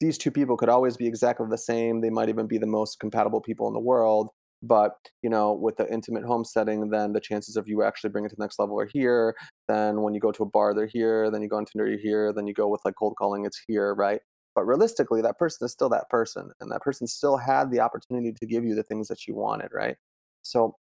[0.00, 2.00] these two people could always be exactly the same.
[2.00, 4.30] They might even be the most compatible people in the world.
[4.62, 8.26] But you know with the intimate home setting then the chances of you actually bringing
[8.26, 9.36] it to the next level are here.
[9.68, 11.30] Then when you go to a bar they're here.
[11.30, 12.32] Then you go on tinder you're here.
[12.32, 14.20] Then you go with like cold calling it's here right
[14.58, 18.32] but realistically that person is still that person and that person still had the opportunity
[18.32, 19.96] to give you the things that you wanted right?
[20.42, 20.74] So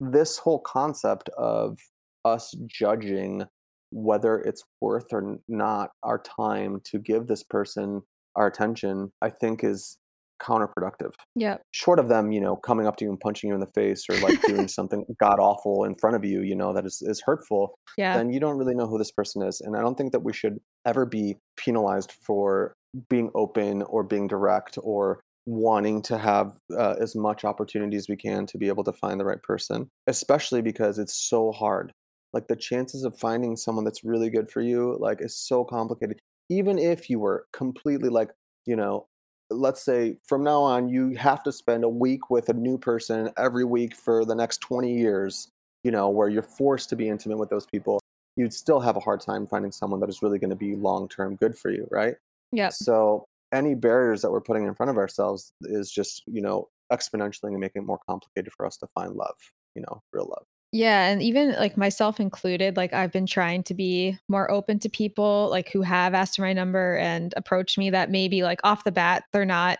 [0.00, 1.76] this whole concept of
[2.24, 3.44] us judging
[3.90, 8.00] whether it's worth or not our time to give this person
[8.34, 9.98] our attention i think is
[10.40, 11.12] counterproductive.
[11.36, 13.66] Yeah short of them you know coming up to you and punching you in the
[13.66, 17.02] face or like doing something god awful in front of you you know that is,
[17.02, 18.16] is hurtful yeah.
[18.16, 19.60] then you don't really know who this person is.
[19.60, 22.74] And I don't think that we should ever be penalized for
[23.08, 28.16] being open or being direct or wanting to have uh, as much opportunity as we
[28.16, 31.92] can to be able to find the right person, especially because it's so hard.
[32.32, 36.18] Like the chances of finding someone that's really good for you, like, is so complicated.
[36.48, 38.30] Even if you were completely like,
[38.66, 39.06] you know,
[39.50, 43.30] let's say from now on, you have to spend a week with a new person
[43.36, 45.48] every week for the next 20 years
[45.84, 48.00] you know, where you're forced to be intimate with those people,
[48.36, 51.08] you'd still have a hard time finding someone that is really going to be long
[51.08, 52.14] term good for you, right?
[52.52, 56.68] Yeah So any barriers that we're putting in front of ourselves is just, you know,
[56.90, 59.36] exponentially making it more complicated for us to find love,
[59.74, 60.44] you know, real love.
[60.74, 64.88] Yeah, and even like myself included, like I've been trying to be more open to
[64.88, 68.84] people like who have asked for my number and approached me that maybe like off
[68.84, 69.78] the bat they're not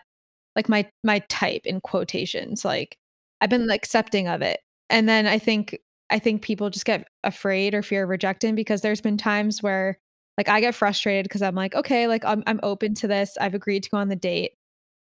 [0.55, 2.63] like my my type in quotations.
[2.63, 2.97] Like
[3.41, 4.59] I've been accepting of it.
[4.91, 5.79] And then I think
[6.11, 9.97] I think people just get afraid or fear of rejecting because there's been times where
[10.37, 13.37] like I get frustrated because I'm like, okay, like I'm I'm open to this.
[13.39, 14.53] I've agreed to go on the date.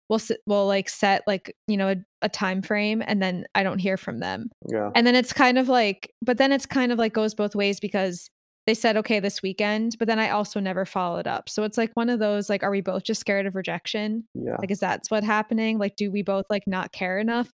[0.10, 3.80] We'll we'll like set like, you know, a, a time frame and then I don't
[3.80, 4.50] hear from them.
[4.70, 4.92] Yeah.
[4.96, 7.80] And then it's kind of like, but then it's kind of like goes both ways
[7.80, 8.30] because
[8.66, 11.50] they said, okay, this weekend, but then I also never followed up.
[11.50, 14.26] So it's like one of those, like, are we both just scared of rejection?
[14.34, 14.56] Yeah.
[14.58, 15.80] Like, is that's what happening?
[15.80, 17.52] Like, do we both like not care enough?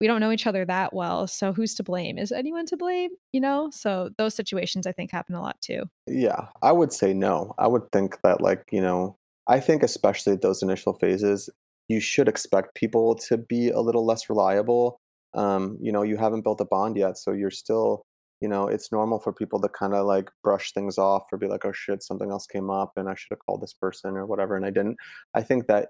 [0.00, 1.26] We don't know each other that well.
[1.26, 2.18] So who's to blame?
[2.18, 3.10] Is anyone to blame?
[3.32, 3.70] You know?
[3.72, 5.84] So those situations I think happen a lot too.
[6.06, 6.46] Yeah.
[6.62, 7.54] I would say no.
[7.58, 9.16] I would think that, like, you know,
[9.48, 11.50] I think especially those initial phases,
[11.88, 15.00] you should expect people to be a little less reliable.
[15.34, 17.18] Um, you know, you haven't built a bond yet.
[17.18, 18.02] So you're still,
[18.40, 21.48] you know, it's normal for people to kind of like brush things off or be
[21.48, 24.26] like, oh shit, something else came up and I should have called this person or
[24.26, 24.54] whatever.
[24.54, 24.96] And I didn't.
[25.34, 25.88] I think that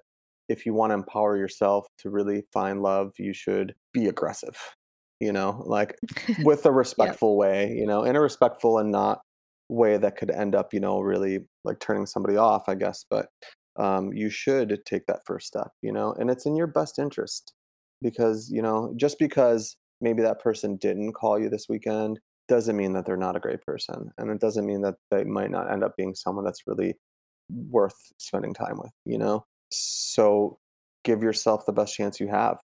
[0.48, 4.56] if you want to empower yourself to really find love, you should be aggressive,
[5.20, 5.96] you know, like
[6.42, 9.20] with a respectful way, you know, in a respectful and not
[9.68, 13.04] way that could end up, you know, really like turning somebody off, I guess.
[13.08, 13.26] But
[13.76, 17.52] um, you should take that first step, you know, and it's in your best interest
[18.02, 22.94] because, you know, just because maybe that person didn't call you this weekend doesn't mean
[22.94, 24.10] that they're not a great person.
[24.16, 26.94] And it doesn't mean that they might not end up being someone that's really
[27.50, 29.44] worth spending time with, you know?
[29.70, 30.58] So
[31.04, 32.58] give yourself the best chance you have,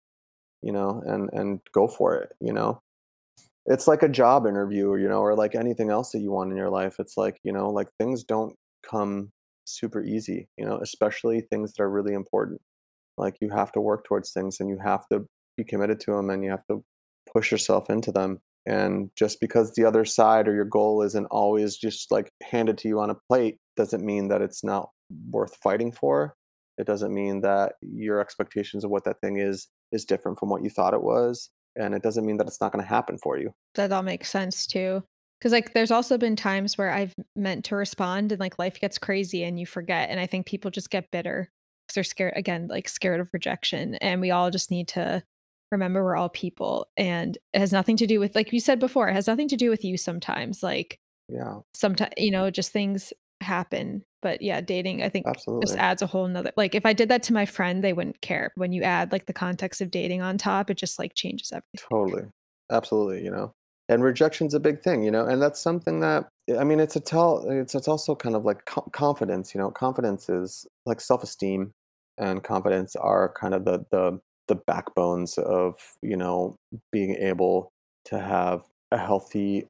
[0.62, 2.82] you know, and and go for it, you know.
[3.66, 6.58] It's like a job interview, you know, or like anything else that you want in
[6.58, 6.96] your life.
[7.00, 8.56] It's like, you know, like things don't
[8.90, 9.32] come
[9.66, 12.62] super easy, you know, especially things that are really important.
[13.18, 15.26] Like you have to work towards things and you have to
[15.56, 16.84] be committed to them and you have to
[17.32, 18.42] push yourself into them.
[18.66, 22.88] And just because the other side or your goal isn't always just like handed to
[22.88, 24.90] you on a plate doesn't mean that it's not
[25.32, 26.36] worth fighting for.
[26.78, 30.64] It doesn't mean that your expectations of what that thing is is different from what
[30.64, 31.50] you thought it was.
[31.76, 33.54] And it doesn't mean that it's not going to happen for you.
[33.76, 35.04] That all makes sense too.
[35.42, 38.98] Cause like there's also been times where I've meant to respond and like life gets
[38.98, 40.10] crazy and you forget.
[40.10, 41.52] And I think people just get bitter
[41.86, 43.96] because they're scared again, like scared of rejection.
[43.96, 45.22] And we all just need to
[45.74, 49.10] remember we're all people and it has nothing to do with like you said before
[49.10, 53.12] it has nothing to do with you sometimes like yeah sometimes you know just things
[53.44, 55.66] happen but yeah dating i think absolutely.
[55.66, 58.22] just adds a whole nother like if i did that to my friend they wouldn't
[58.22, 58.52] care.
[58.56, 61.88] When you add like the context of dating on top it just like changes everything.
[61.90, 62.30] Totally.
[62.72, 63.54] Absolutely you know
[63.90, 66.28] and rejection's a big thing you know and that's something that
[66.58, 69.70] i mean it's a tell it's it's also kind of like co- confidence you know
[69.70, 71.72] confidence is like self-esteem
[72.18, 76.56] and confidence are kind of the the the backbones of you know
[76.92, 77.72] being able
[78.06, 79.66] to have a healthy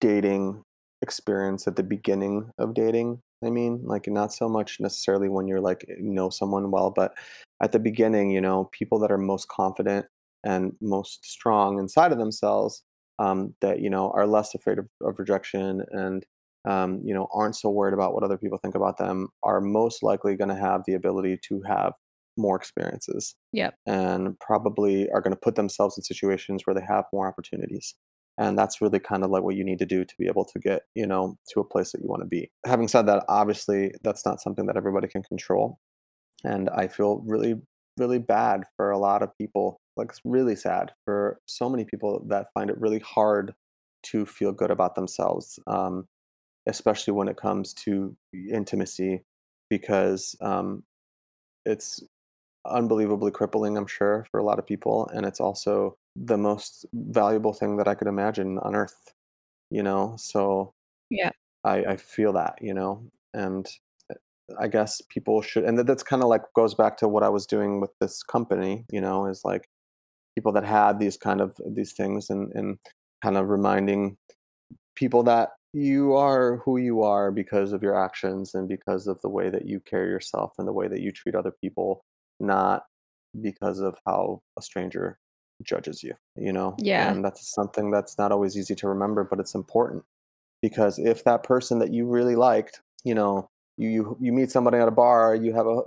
[0.00, 0.62] dating
[1.04, 5.60] experience at the beginning of dating i mean like not so much necessarily when you're
[5.60, 7.14] like know someone well but
[7.62, 10.06] at the beginning you know people that are most confident
[10.44, 12.82] and most strong inside of themselves
[13.18, 16.24] um, that you know are less afraid of, of rejection and
[16.64, 20.02] um, you know aren't so worried about what other people think about them are most
[20.02, 21.92] likely going to have the ability to have
[22.36, 23.74] more experiences Yep.
[23.86, 27.94] and probably are going to put themselves in situations where they have more opportunities
[28.38, 30.58] and that's really kind of like what you need to do to be able to
[30.58, 33.92] get you know to a place that you want to be having said that obviously
[34.02, 35.78] that's not something that everybody can control
[36.44, 37.54] and i feel really
[37.98, 42.24] really bad for a lot of people like it's really sad for so many people
[42.28, 43.54] that find it really hard
[44.02, 46.06] to feel good about themselves um,
[46.66, 48.16] especially when it comes to
[48.50, 49.22] intimacy
[49.70, 50.82] because um,
[51.64, 52.02] it's
[52.66, 55.08] unbelievably crippling, I'm sure, for a lot of people.
[55.12, 59.14] And it's also the most valuable thing that I could imagine on earth,
[59.70, 60.16] you know?
[60.18, 60.74] So
[61.10, 61.30] Yeah.
[61.64, 63.10] I, I feel that, you know?
[63.34, 63.66] And
[64.10, 64.16] uh,
[64.58, 67.46] I guess people should, and that's kind of like goes back to what I was
[67.46, 69.68] doing with this company, you know, is like
[70.36, 72.78] people that had these kind of these things and, and
[73.22, 74.16] kind of reminding
[74.96, 79.28] people that you are who you are because of your actions and because of the
[79.28, 82.04] way that you carry yourself and the way that you treat other people
[82.40, 82.84] not
[83.40, 85.18] because of how a stranger
[85.62, 86.74] judges you, you know?
[86.78, 87.10] Yeah.
[87.10, 90.04] And that's something that's not always easy to remember, but it's important
[90.62, 94.78] because if that person that you really liked, you know, you you, you meet somebody
[94.78, 95.80] at a bar, you have a,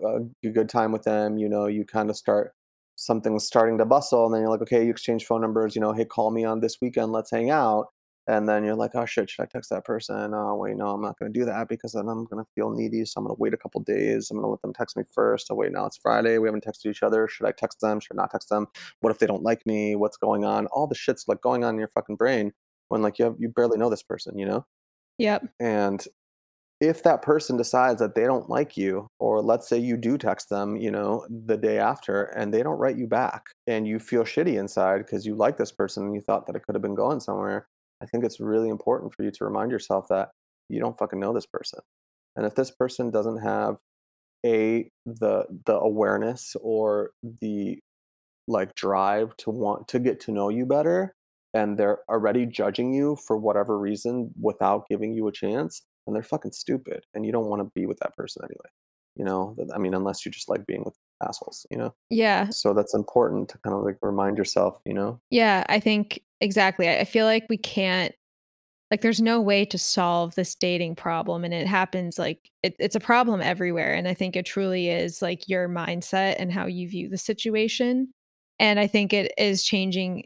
[0.43, 2.53] a good time with them, you know, you kind of start
[2.95, 5.93] something's starting to bustle and then you're like, okay, you exchange phone numbers, you know,
[5.93, 7.87] hey, call me on this weekend, let's hang out
[8.27, 10.33] and then you're like, oh shit, should I text that person?
[10.33, 12.69] Oh wait, no, I'm not going to do that because then I'm going to feel
[12.69, 13.05] needy.
[13.05, 14.29] So I'm going to wait a couple days.
[14.29, 15.47] I'm going to let them text me first.
[15.49, 16.37] Oh wait, now it's Friday.
[16.37, 17.27] We haven't texted each other.
[17.27, 17.99] Should I text them?
[17.99, 18.67] Should I not text them?
[18.99, 19.95] What if they don't like me?
[19.95, 20.67] What's going on?
[20.67, 22.53] All the shit's like going on in your fucking brain
[22.89, 24.65] when like you have, you barely know this person, you know?
[25.17, 25.47] Yep.
[25.59, 26.05] And
[26.79, 30.49] if that person decides that they don't like you, or let's say you do text
[30.49, 34.23] them, you know, the day after and they don't write you back and you feel
[34.23, 36.93] shitty inside because you like this person and you thought that it could have been
[36.93, 37.67] going somewhere,
[38.01, 40.29] I think it's really important for you to remind yourself that
[40.69, 41.79] you don't fucking know this person.
[42.35, 43.77] And if this person doesn't have
[44.45, 47.79] a the the awareness or the
[48.47, 51.15] like drive to want to get to know you better
[51.53, 56.23] and they're already judging you for whatever reason without giving you a chance, then they're
[56.23, 58.69] fucking stupid and you don't want to be with that person anyway.
[59.17, 61.93] You know, I mean unless you just like being with assholes, you know?
[62.09, 62.49] Yeah.
[62.49, 65.19] So that's important to kind of like remind yourself, you know?
[65.31, 66.87] Yeah, I think exactly.
[66.89, 68.13] I feel like we can't
[68.91, 72.95] like there's no way to solve this dating problem and it happens like it, it's
[72.95, 76.87] a problem everywhere and i think it truly is like your mindset and how you
[76.87, 78.07] view the situation
[78.59, 80.25] and i think it is changing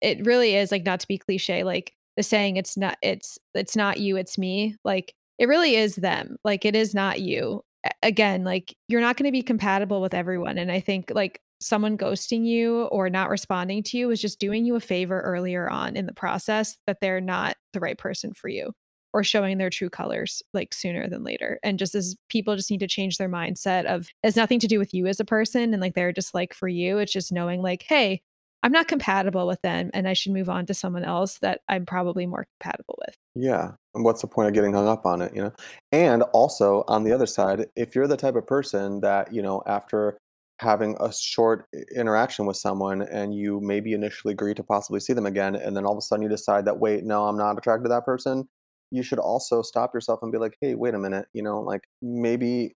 [0.00, 3.76] it really is like not to be cliche like the saying it's not it's it's
[3.76, 7.62] not you it's me like it really is them like it is not you
[8.02, 11.98] again like you're not going to be compatible with everyone and i think like someone
[11.98, 15.94] ghosting you or not responding to you is just doing you a favor earlier on
[15.96, 18.72] in the process that they're not the right person for you
[19.12, 21.58] or showing their true colors like sooner than later.
[21.62, 24.68] And just as people just need to change their mindset of it has nothing to
[24.68, 26.98] do with you as a person and like they're just like for you.
[26.98, 28.22] It's just knowing like, hey,
[28.62, 31.86] I'm not compatible with them and I should move on to someone else that I'm
[31.86, 33.16] probably more compatible with.
[33.34, 33.72] Yeah.
[33.94, 35.52] And what's the point of getting hung up on it, you know?
[35.92, 39.62] And also on the other side, if you're the type of person that, you know,
[39.66, 40.18] after
[40.60, 41.64] having a short
[41.96, 45.86] interaction with someone and you maybe initially agree to possibly see them again and then
[45.86, 48.46] all of a sudden you decide that wait no i'm not attracted to that person
[48.90, 51.82] you should also stop yourself and be like, hey, wait a minute, you know, like
[52.02, 52.74] maybe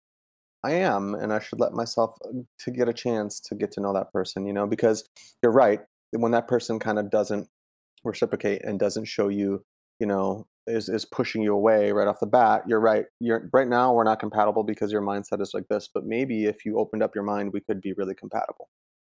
[0.63, 2.31] I am, and I should let myself uh,
[2.61, 5.05] to get a chance to get to know that person, you know, because
[5.43, 5.81] you're right.
[6.13, 7.49] When that person kind of doesn't
[8.05, 9.65] reciprocate and doesn't show you,
[10.01, 13.07] you know, is is pushing you away right off the bat, you're right.
[13.21, 16.65] You're right now we're not compatible because your mindset is like this, but maybe if
[16.67, 18.69] you opened up your mind, we could be really compatible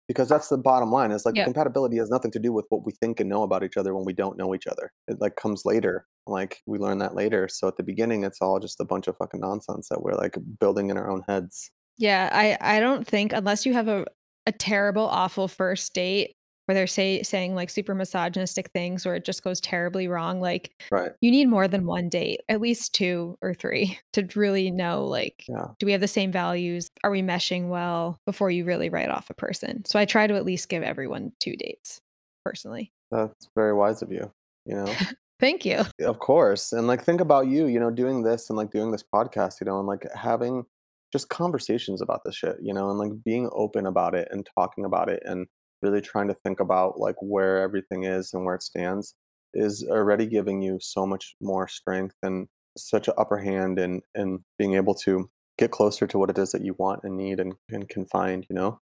[0.07, 1.45] because that's the bottom line is like Yeah.
[1.45, 4.05] compatibility has nothing to do with what we think and know about each other when
[4.05, 7.67] we don't know each other it like comes later like we learn that later so
[7.67, 10.89] at the beginning it's all just a bunch of fucking nonsense that we're like building
[10.89, 14.05] in our own heads Yeah, I I don't think unless you have a
[14.47, 16.34] a terrible, awful first date
[16.65, 20.72] where they're say saying like super misogynistic things or it just goes terribly wrong, like
[20.89, 25.05] right you need more than one date, at least two or three to really know
[25.05, 26.89] like yeah do we have the same values?
[27.03, 29.86] Are we meshing well before you really write off a person?
[29.86, 32.01] So I try to at least give everyone two dates
[32.43, 32.91] personally.
[33.11, 34.32] that's very wise of you
[34.65, 34.91] you know
[35.41, 35.83] Thank you.
[35.99, 36.71] Of course.
[36.71, 39.65] And like think about you, you know, doing this and like doing this podcast, you
[39.65, 40.65] know, and like having
[41.11, 44.85] just conversations about this shit, you know, and like being open about it and talking
[44.85, 45.47] about it and
[45.81, 49.15] really trying to think about like where everything is and where it stands
[49.55, 54.39] is already giving you so much more strength and such an upper hand and and
[54.59, 55.27] being able to
[55.57, 58.45] get closer to what it is that you want and need and, and can find,
[58.47, 58.79] you know.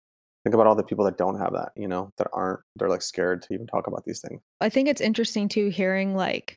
[0.46, 3.02] Think about all the people that don't have that, you know, that aren't they're like
[3.02, 4.40] scared to even talk about these things.
[4.60, 6.56] I think it's interesting too hearing like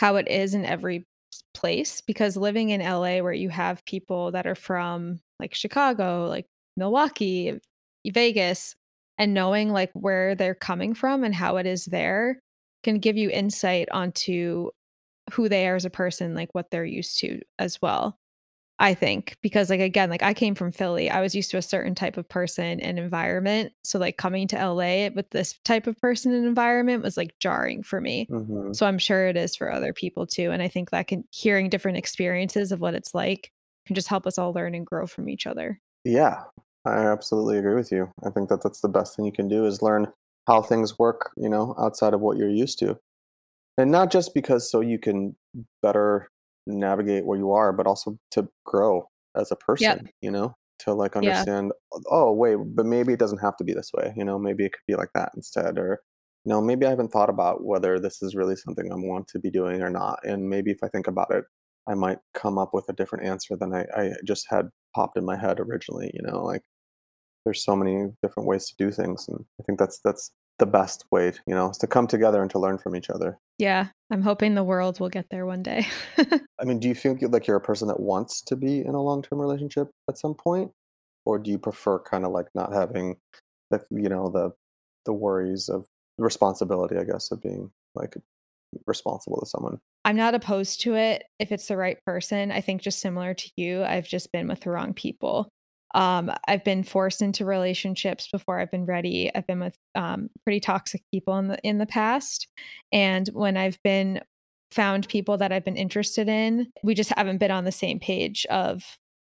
[0.00, 1.06] how it is in every
[1.54, 6.46] place because living in LA where you have people that are from like Chicago, like
[6.76, 7.60] Milwaukee,
[8.04, 8.74] Vegas,
[9.18, 12.40] and knowing like where they're coming from and how it is there
[12.82, 14.68] can give you insight onto
[15.32, 18.18] who they are as a person, like what they're used to as well.
[18.82, 21.08] I think because like again, like I came from Philly.
[21.08, 23.72] I was used to a certain type of person and environment.
[23.84, 27.84] So like coming to LA with this type of person and environment was like jarring
[27.84, 28.26] for me.
[28.28, 28.74] Mhm.
[28.74, 30.50] So I'm sure it is for other people too.
[30.50, 33.52] And I think that can hearing different experiences of what it's like
[33.86, 35.80] can just help us all learn and grow from each other.
[36.02, 36.42] Yeah,
[36.84, 38.10] I absolutely agree with you.
[38.24, 40.08] I think that that's the best thing you can do is learn
[40.48, 42.98] how things work, you know, outside of what you're used to.
[43.78, 45.36] And not just because so you can
[45.82, 46.28] better
[46.66, 51.16] navigate where you are, but also to grow as a person, you know, to like
[51.20, 51.46] Yeah.
[51.46, 54.38] understand, oh, oh, wait, but maybe it doesn't have to be this way, you know,
[54.38, 55.78] maybe it could be like that instead.
[55.78, 56.00] Or,
[56.44, 59.38] you know, maybe I haven't thought about whether this is really something I want to
[59.38, 60.20] be doing or not.
[60.24, 61.44] And maybe if I think about it,
[61.88, 65.24] I might come up with a different answer than I, I just had popped in
[65.24, 66.62] my head originally, you know, like
[67.44, 69.28] there's so many different ways to do things.
[69.28, 72.50] And I think that's that's the best way, you know, is to come together and
[72.50, 73.38] to learn from each other.
[73.58, 73.88] Yeah.
[74.10, 75.86] I'm hoping the world will get there one day.
[76.18, 79.02] I mean, do you feel like you're a person that wants to be in a
[79.02, 80.70] long-term relationship at some point,
[81.24, 83.16] or do you prefer kind of like not having
[83.70, 84.50] the you know the
[85.06, 85.86] the worries of
[86.18, 88.16] responsibility, I guess, of being like
[88.86, 89.78] responsible to someone?
[90.04, 92.52] I'm not opposed to it if it's the right person.
[92.52, 95.48] I think just similar to you, I've just been with the wrong people.
[95.94, 99.30] Um, I've been forced into relationships before I've been ready.
[99.34, 102.48] I've been with um, pretty toxic people in the in the past,
[102.92, 104.20] and when I've been
[104.70, 108.46] found people that I've been interested in, we just haven't been on the same page
[108.46, 108.82] of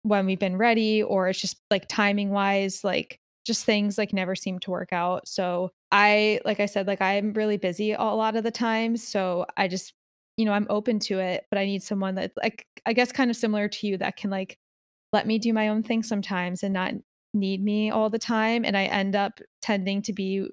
[0.04, 4.36] when we've been ready, or it's just like timing wise, like just things like never
[4.36, 5.28] seem to work out.
[5.28, 9.46] So I, like I said, like I'm really busy a lot of the time, so
[9.58, 9.94] I just
[10.38, 13.30] you know, I'm open to it, but I need someone that like I guess kind
[13.30, 14.58] of similar to you that can like
[15.14, 16.94] let me do my own thing sometimes and not
[17.34, 18.66] need me all the time.
[18.66, 20.48] And I end up tending to be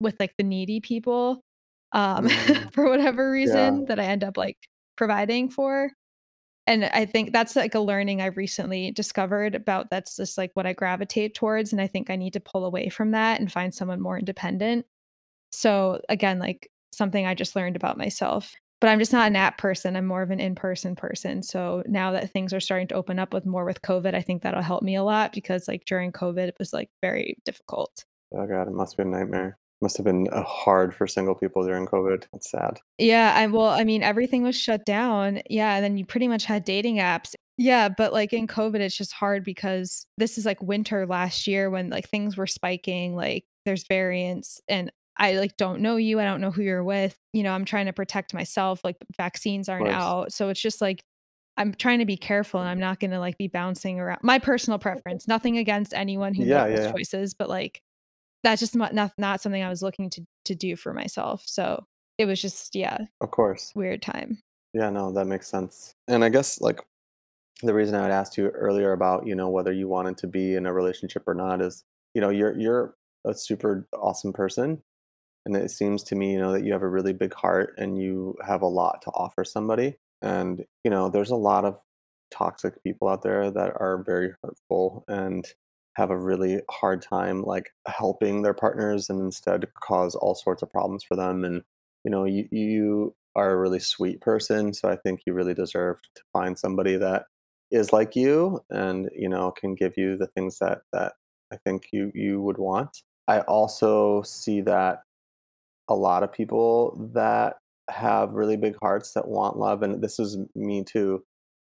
[0.00, 1.42] with like the needy people
[1.92, 4.58] um Mm, for whatever yeah, reason that I end up like
[4.96, 5.90] providing for.
[6.66, 10.66] And I think that's like a learning I've recently discovered about that's just like what
[10.66, 11.72] I gravitate towards.
[11.72, 14.86] And I think I need to pull away from that and find someone more independent.
[15.52, 18.54] So again, like something I just learned about myself.
[18.80, 19.94] But I'm just not an app person.
[19.94, 21.42] I'm more of an in-person person.
[21.42, 24.42] So now that things are starting to open up with more with COVID, I think
[24.42, 28.04] that'll help me a lot because like during COVID it was like very difficult.
[28.34, 29.58] oh god, it must be a nightmare.
[29.82, 32.26] Must have been uh, hard for single people during COVID.
[32.32, 32.80] That's sad.
[32.98, 35.40] Yeah, I well, I mean everything was shut down.
[35.48, 37.34] Yeah, and then you pretty much had dating apps.
[37.56, 41.70] Yeah, but like in COVID it's just hard because this is like winter last year
[41.70, 44.90] when like things were spiking, like there's variants and
[45.20, 47.16] I like don't know you, I don't know who you're with.
[47.32, 50.32] You know, I'm trying to protect myself, like vaccines aren't out.
[50.32, 51.04] So it's just like
[51.56, 54.20] I'm trying to be careful and I'm not going to like be bouncing around.
[54.22, 56.92] My personal preference, nothing against anyone who Yeah, yeah, yeah.
[56.92, 57.82] choices, but like
[58.42, 61.42] that's just not not, not something I was looking to to do for myself.
[61.46, 61.84] So
[62.16, 63.72] it was just yeah, Of course.
[63.74, 64.38] weird time.
[64.72, 65.94] Yeah, no, that makes sense.
[66.08, 66.80] And I guess like
[67.62, 70.54] the reason I had asked you earlier about, you know, whether you wanted to be
[70.54, 71.84] in a relationship or not is,
[72.14, 72.94] you know, you're you're
[73.26, 74.82] a super awesome person.
[75.46, 77.98] And it seems to me, you know, that you have a really big heart and
[77.98, 79.96] you have a lot to offer somebody.
[80.22, 81.80] And, you know, there's a lot of
[82.30, 85.46] toxic people out there that are very hurtful and
[85.96, 90.70] have a really hard time like helping their partners and instead cause all sorts of
[90.70, 91.62] problems for them and
[92.04, 96.00] you know you you are a really sweet person so i think you really deserve
[96.14, 97.24] to find somebody that
[97.70, 101.14] is like you and you know can give you the things that that
[101.52, 105.02] i think you you would want i also see that
[105.90, 107.56] a lot of people that
[107.90, 111.22] have really big hearts that want love and this is me too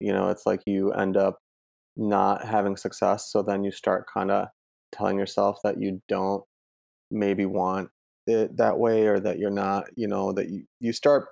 [0.00, 1.38] you know it's like you end up
[1.96, 4.48] not having success so then you start kind of
[4.92, 6.42] telling yourself that you don't
[7.10, 7.88] maybe want
[8.26, 11.28] it that way or that you're not you know that you, you start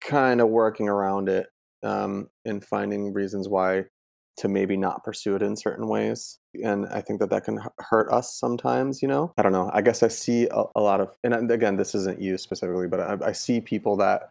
[0.00, 1.46] kind of working around it
[1.82, 3.84] um, and finding reasons why
[4.38, 8.10] to maybe not pursue it in certain ways and i think that that can hurt
[8.12, 9.32] us sometimes you know?
[9.36, 11.94] I don't know i guess i see a, a lot of uh, and again this
[11.94, 14.30] isn't you specifically but I, I see people that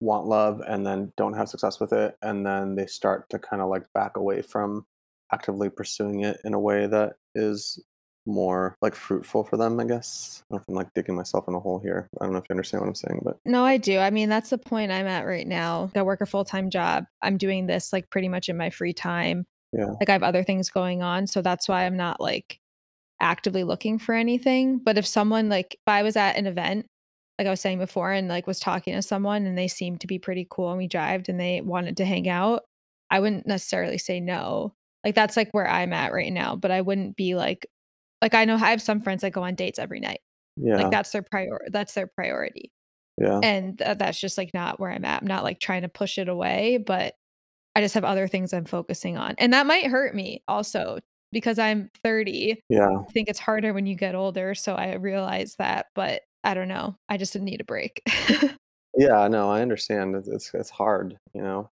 [0.00, 3.62] want love and then don't have success with it and then they start to kind
[3.62, 4.86] of like back away from
[5.32, 7.82] actively pursuing it in a way that is
[8.26, 11.46] more like fruitful for them i guess I don't know if i'm like digging myself
[11.48, 13.64] in a hole here i don't know if you understand what i'm saying but No,
[13.64, 13.98] I do.
[13.98, 15.90] I mean, that's the point I'm at right now.
[15.94, 17.04] I work a full time job.
[17.22, 19.46] I'm doing this like pretty much in my free time.
[19.72, 21.26] yeah Like I have other things going on.
[21.26, 22.58] So that's why I'm not like
[23.20, 24.78] actively looking for anything.
[24.78, 26.86] But if someone like if I was at an event,
[27.38, 30.06] like I was saying before, and like was talking to someone and they seemed to
[30.06, 32.62] be pretty cool and we jived and they wanted to hang out,
[33.10, 34.74] I wouldn't necessarily say no.
[35.04, 36.56] Like that's like where I'm at right now.
[36.56, 37.66] But I wouldn't be like
[38.22, 40.20] like I know I have some friends that go on dates every night.
[40.56, 40.76] yeah.
[40.76, 42.72] Like that's their prior that's their priority.
[43.18, 43.40] Yeah.
[43.42, 45.22] And th- that's just like not where i'm at.
[45.22, 47.14] I'm not like trying to push it away but
[47.74, 49.34] i just have other things i'm focusing on.
[49.38, 50.98] And that might hurt me also
[51.32, 52.88] because i'm 30 yeah.
[52.88, 56.68] i think it's harder when you get older so i realize that but i don't
[56.68, 56.96] know.
[57.08, 58.02] I just need a break.
[58.98, 60.16] Yeah no i understand.
[60.16, 61.70] It's it's, it's hard you know?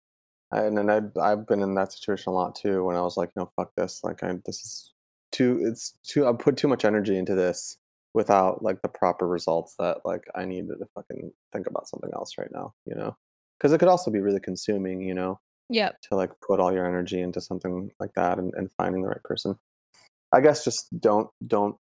[0.50, 3.30] And then I've, I've been in that situation a lot too when i was like
[3.36, 4.00] no fuck this.
[4.04, 4.91] Like i this is
[5.32, 7.78] too it's too i put too much energy into this
[8.14, 12.32] without like the proper results that like i needed to fucking think about something else
[12.38, 13.16] right now you know?
[13.58, 15.40] Because it could also be really consuming you know?
[15.70, 16.00] Yep.
[16.10, 19.22] To like put all your energy into something like that and, and finding the right
[19.22, 19.56] person.
[20.32, 21.76] I guess just don't don't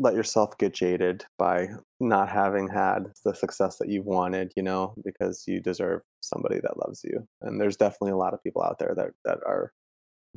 [0.00, 1.68] let yourself get jaded by
[1.98, 6.78] not having had the success that you've wanted you know because you deserve somebody that
[6.78, 7.26] loves you.
[7.42, 9.72] And there's definitely a lot of people out there that that are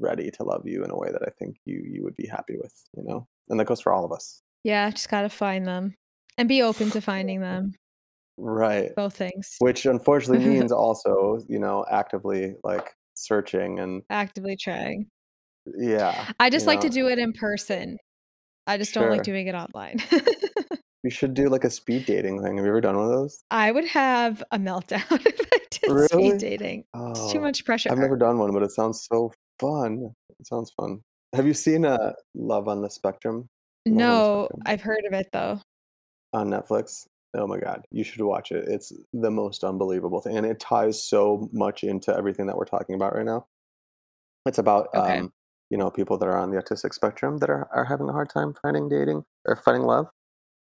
[0.01, 2.57] ready to love you in a way that i think you you would be happy
[2.57, 3.27] with you know?
[3.49, 4.41] And that goes for all of us.
[4.63, 5.95] Yeah just gotta find them
[6.37, 7.73] and be open to finding them.
[8.37, 8.95] Right.
[8.95, 9.55] Both things.
[9.59, 15.07] Which unfortunately means also you know actively like searching and actively trying.
[15.77, 17.97] Yeah i just like to do it in person.
[18.67, 19.97] I just don't like doing it online.
[21.03, 22.57] You should do like a speed dating thing.
[22.57, 23.43] Have you ever done one of those?
[23.49, 26.07] I would have a meltdown if I did Really?
[26.07, 26.83] speed dating.
[26.93, 27.91] It's too Oh, much pressure.
[27.91, 30.13] I've never done one, but it sounds so fun.
[30.39, 31.01] It sounds fun.
[31.33, 33.47] Have you seen uh, Love on the Spectrum
[33.85, 35.61] Love on the No, Spectrum I've heard of it though.
[36.33, 37.07] on Netflix?
[37.33, 38.67] Oh my God, you should watch it.
[38.67, 42.95] It's the most unbelievable thing, and it ties so much into everything that we're talking
[42.95, 43.45] about right now.
[44.45, 45.19] It's about Okay.
[45.19, 45.31] um,
[45.69, 48.29] you know people that are on the autistic spectrum that are, are having a hard
[48.29, 50.07] time finding dating or finding love.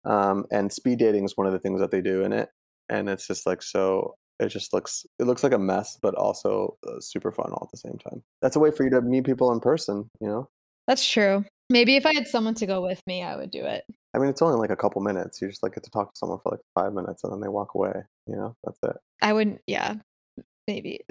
[0.04, 2.48] Um, and speed dating is one of the things that they do in it,
[2.88, 4.16] and it's just like so.
[4.40, 7.70] It just looks it looks like a mess, but also uh, super fun all at
[7.70, 8.22] the same time.
[8.40, 10.08] That's a way for you to meet people in person.
[10.20, 10.48] You know,
[10.86, 11.44] That's true.
[11.70, 13.84] Maybe if I had someone to go with me, I would do it.
[14.14, 15.42] I mean, it's only like a couple minutes.
[15.42, 17.48] You just like get to talk to someone for like five minutes, and then they
[17.48, 17.92] walk away.
[18.26, 18.96] You know, that's it.
[19.20, 19.96] I wouldn't, yeah,
[20.66, 21.00] maybe.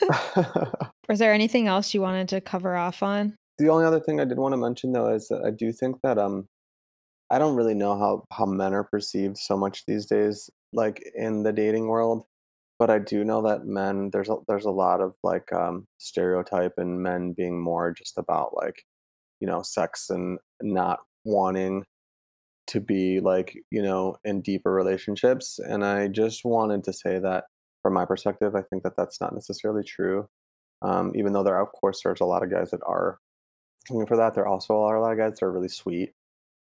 [1.08, 3.34] Was there anything else you wanted to cover off on?
[3.58, 6.00] the only other thing I did want to mention though is that I do think
[6.02, 6.46] that um
[7.30, 11.42] I don't really know how how men are perceived so much these days, like in
[11.42, 12.24] the dating world.
[12.78, 16.74] But I do know that men there's a there's a lot of like um stereotype
[16.78, 18.84] and men being more just about like,
[19.40, 21.84] you know, sex and not wanting
[22.68, 25.58] to be like, you know, in deeper relationships.
[25.58, 27.44] And I just wanted to say that
[27.82, 30.28] from my perspective, I think that that's not necessarily true.
[30.82, 33.18] Um, even though there, of course, there's a lot of guys that are
[33.90, 34.34] looking for that.
[34.34, 36.12] There also are a lot of guys that are really sweet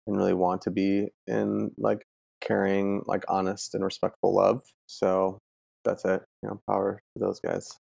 [0.06, 2.06] and really want to be in like
[2.40, 4.62] caring, like honest and respectful love.
[4.86, 5.38] So
[5.84, 6.22] that's it.
[6.42, 7.78] You know, power to those guys,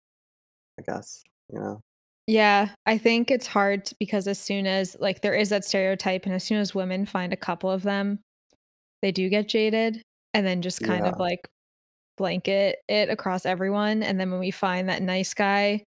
[0.79, 1.23] I guess.
[1.51, 1.81] You know,
[2.27, 6.35] Yeah, I think it's hard because as soon as like there is that stereotype, and
[6.35, 8.19] as soon as women find a couple of them,
[9.01, 10.01] they do get jaded
[10.33, 11.47] and then just kind yeah, of like
[12.17, 14.03] blanket it across everyone.
[14.03, 15.83] And then when we find that nice guy,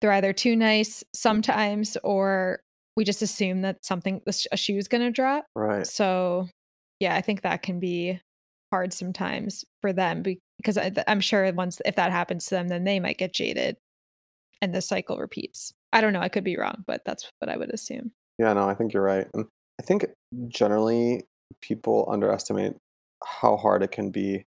[0.00, 2.60] they're either too nice sometimes or
[2.96, 5.86] we just assume that something a shoe is going to drop right.
[5.86, 6.48] so
[7.00, 8.20] yeah i think that can be
[8.70, 10.22] hard sometimes for them
[10.62, 13.76] because i'm sure once if that happens to them then they might get jaded
[14.60, 17.56] and the cycle repeats i don't know i could be wrong but that's what i
[17.56, 19.28] would assume Yeah, no, I think you're right.
[19.34, 19.46] And
[19.80, 20.06] I think
[20.48, 21.24] generally
[21.60, 22.74] people underestimate
[23.24, 24.46] how hard it can be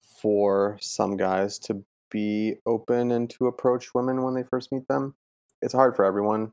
[0.00, 5.14] for some guys to be open and to approach women when they first meet them.
[5.60, 6.52] It's hard for everyone,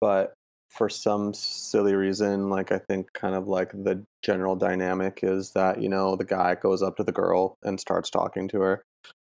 [0.00, 0.32] but
[0.70, 5.82] for some silly reason, like I think kind of like the general dynamic is that,
[5.82, 8.84] you know, the guy goes up to the girl and starts talking to her.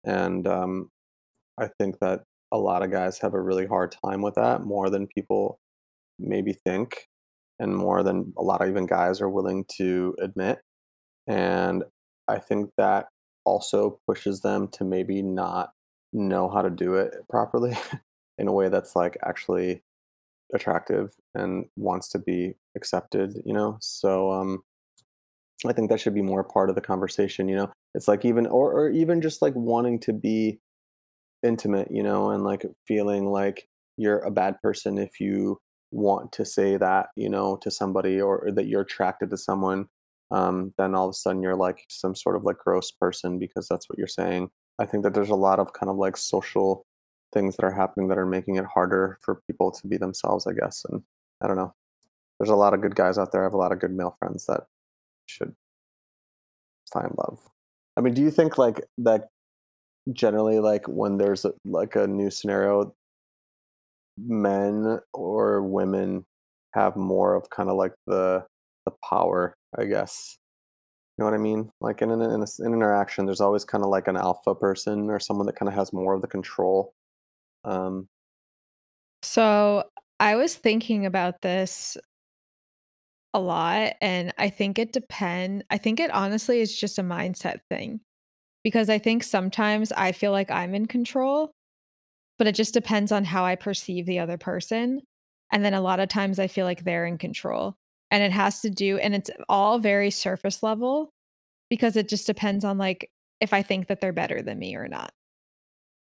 [0.05, 0.90] And um,
[1.59, 4.90] I think that a lot of guys have a really hard time with that more
[4.90, 5.59] than people
[6.19, 7.06] maybe think
[7.60, 10.59] and more than a lot of even guys are willing to admit.
[11.28, 11.85] And
[12.27, 13.06] I think that
[13.44, 15.70] also pushes them to maybe not
[16.12, 17.77] know how to do it properly
[18.39, 19.82] in a way that's like actually
[20.55, 23.77] attractive and wants to be accepted, you know?
[23.81, 24.62] So um
[25.66, 27.73] I think that should be more part of the conversation, you know?
[27.95, 30.61] It's like even or or even just like wanting to be
[31.43, 35.59] intimate, you know, and like feeling like you're a bad person if you
[35.91, 39.87] want to say that, you know, to somebody or, or that you're attracted to someone,
[40.31, 43.66] um, then all of a sudden you're like some sort of like gross person because
[43.69, 44.51] that's what you're saying.
[44.79, 46.85] I think that there's a lot of kind of like social
[47.33, 50.53] things that are happening that are making it harder for people to be themselves, I
[50.53, 50.85] guess.
[50.89, 51.03] And
[51.43, 51.75] I don't know.
[52.39, 53.43] There's a lot of good guys out there.
[53.43, 54.63] I have a lot of good male friends that
[55.27, 55.55] should
[56.93, 57.41] find love.
[57.97, 59.29] I mean, do you think like that
[60.13, 62.95] generally like when there's a, like a new scenario
[64.17, 66.25] men or women
[66.75, 68.45] have more of kind of like the
[68.85, 70.39] the power, I guess.
[71.17, 71.71] You know what I mean?
[71.81, 75.19] Like in an, in, in interaction, there's always kind of like an alpha person or
[75.19, 76.95] someone that kind of has more of the control.
[77.64, 78.09] Um,
[79.22, 79.85] so
[80.20, 81.97] i was thinking about this
[83.35, 87.59] a lot and i think it depend i think it honestly is just a mindset
[87.68, 88.01] thing
[88.62, 91.52] because i think sometimes i feel like i'm in control
[92.39, 95.02] but it just depends on how I perceive the other person.
[95.52, 97.74] And then a lot of times I feel like they're in control.
[98.10, 101.10] And it has to do, and it's all very surface level
[101.68, 103.10] because it just depends on like
[103.40, 105.12] if I think that they're better than me or not,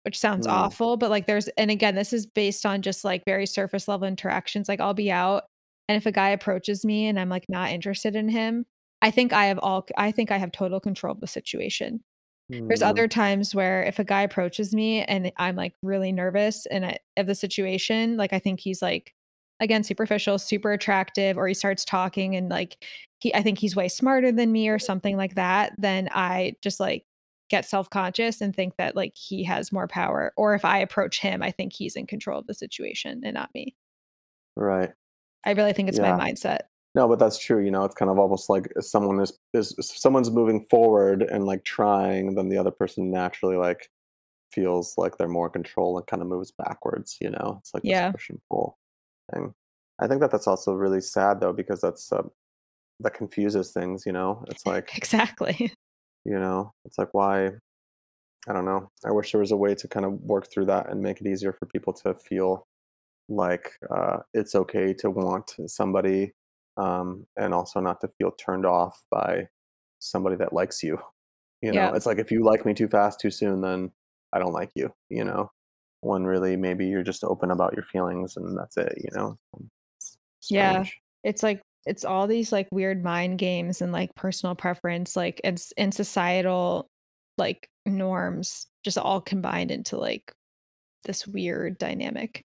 [0.05, 0.97] which sounds mm, awful.
[0.97, 4.68] But like there's, and again, this is based on just like very surface level interactions.
[4.68, 5.44] Like I'll be out,
[5.89, 8.64] and if a guy approaches me and I'm like not interested in him,
[9.02, 12.01] I think I have all, I think I have total control of the situation.
[12.51, 16.66] There's mm, other times where if a guy approaches me and I'm like really nervous
[16.66, 19.14] and I, of the situation, like I think he's like
[19.60, 22.85] again superficial, super attractive, or he starts talking and like
[23.20, 26.81] he I think he's way smarter than me or something like that, then I just
[26.81, 27.05] like
[27.51, 30.33] get self-conscious and think that like he has more power.
[30.37, 33.55] Or if I approach him, I think he's in control of the situation and not
[33.55, 33.75] me.
[34.57, 34.93] right.
[35.47, 36.61] I really think it's my mindset.
[36.95, 37.62] No, but that's true.
[37.62, 41.23] You know, it's kind of almost like if someone is is if someone's moving forward
[41.23, 43.91] and like trying, then the other person naturally like
[44.53, 47.19] feels like they're more in control and kind of moves backwards.
[47.21, 48.79] You know, it's like this Yeah, push and pull
[49.33, 49.55] thing.
[49.99, 52.23] I think that that's also really sad though because that's uh,
[53.01, 54.07] that confuses things.
[54.07, 55.73] You know, it's like exactly.
[56.25, 57.51] You know, it's like why
[58.49, 58.91] I don't know.
[59.07, 61.27] I wish there was a way to kind of work through that and make it
[61.27, 62.67] easier for people to feel
[63.29, 66.33] like uh, it's okay to want somebody
[66.77, 69.49] um, and also not to feel turned off by
[69.99, 70.99] somebody that likes you.
[71.63, 71.95] You know, Yeah.
[71.95, 73.91] it's like if you like me too fast, too soon, then
[74.35, 74.93] I don't like you.
[75.09, 75.51] You know,
[76.03, 78.93] when really maybe you're just open about your feelings and that's it.
[78.99, 79.39] You know,
[79.97, 80.19] it's
[80.51, 80.85] Yeah.
[81.23, 85.73] It's like it's all these like weird mind games and like personal preference, like it's
[85.77, 86.89] and societal
[87.39, 90.32] like norms just all combined into like
[91.05, 92.43] this weird dynamic.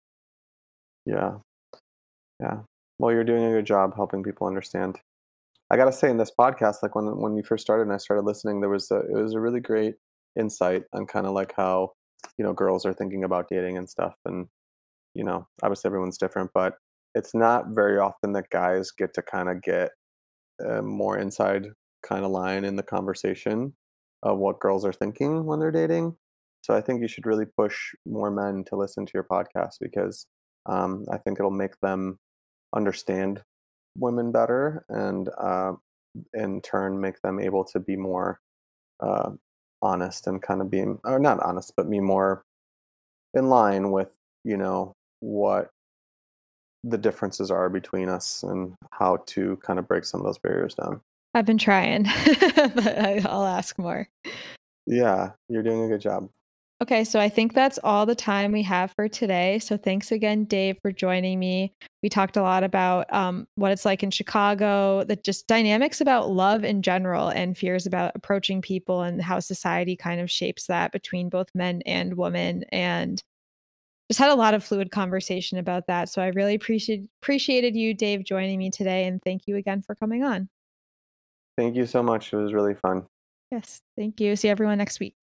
[1.04, 1.38] Yeah,
[2.40, 2.60] yeah.
[2.98, 4.98] Well, you're doing a good job helping people understand.
[5.70, 8.24] I gotta say, in this podcast, like when when you first started and I started
[8.24, 9.96] listening, there was a it was a really great
[10.38, 11.92] insight on kind of like how
[12.38, 14.14] you know girls are thinking about dating and stuff.
[14.24, 14.48] And
[15.14, 16.76] you know, obviously everyone's different, but
[17.16, 19.90] it's not very often that guys get to kind of get
[20.60, 21.66] a more inside
[22.06, 23.72] kind of line in the conversation
[24.22, 26.14] of what girls are thinking when they're dating.
[26.60, 30.26] So I think you should really push more men to listen to your podcast because
[30.66, 32.18] um, I think it'll make them
[32.74, 33.43] understand
[33.97, 35.72] women better and uh,
[36.34, 38.40] in turn make them able to be more
[39.01, 39.30] uh,
[39.80, 42.44] honest and kind of being or not honest but be more
[43.34, 45.70] in line with you know what
[46.88, 50.74] the differences are between us and how to kind of break some of those barriers
[50.74, 51.00] down
[51.34, 52.04] I've been trying,
[52.54, 54.08] but I'll ask more.
[54.86, 56.28] yeah you're doing a good job
[56.82, 59.58] Okay, so I think that's all the time we have for today.
[59.60, 61.72] So thanks again, Dave, for joining me.
[62.02, 66.30] We talked a lot about um, what it's like in Chicago, the just dynamics about
[66.30, 70.92] love in general, and fears about approaching people, and how society kind of shapes that
[70.92, 72.64] between both men and women.
[72.70, 73.22] And
[74.08, 76.08] just had a lot of fluid conversation about that.
[76.08, 79.94] So I really appreciate appreciated you, Dave, joining me today, and thank you again for
[79.94, 80.48] coming on.
[81.56, 82.32] Thank you so much.
[82.32, 83.06] It was really fun.
[83.50, 84.36] Yes, thank you.
[84.36, 85.16] See everyone next week.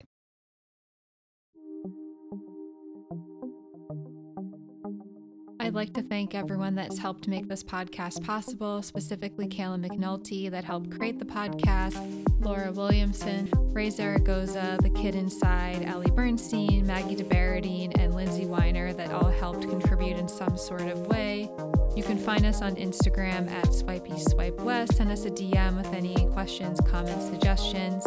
[5.64, 10.62] I'd like to thank everyone that's helped make this podcast possible, specifically Kayla McNulty that
[10.62, 11.96] helped create the podcast,
[12.44, 19.10] Laura Williamson, Ray Zaragoza, The Kid Inside, Ellie Bernstein, Maggie DeBaradine, and Lindsay Weiner that
[19.10, 21.48] all helped contribute in some sort of way.
[21.96, 24.98] You can find us on Instagram at Swipey Swipe West.
[24.98, 28.04] Send us a DM with any questions, comments, suggestions.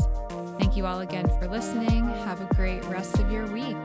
[0.59, 2.07] Thank you all again for listening.
[2.07, 3.75] Have a great rest of your week.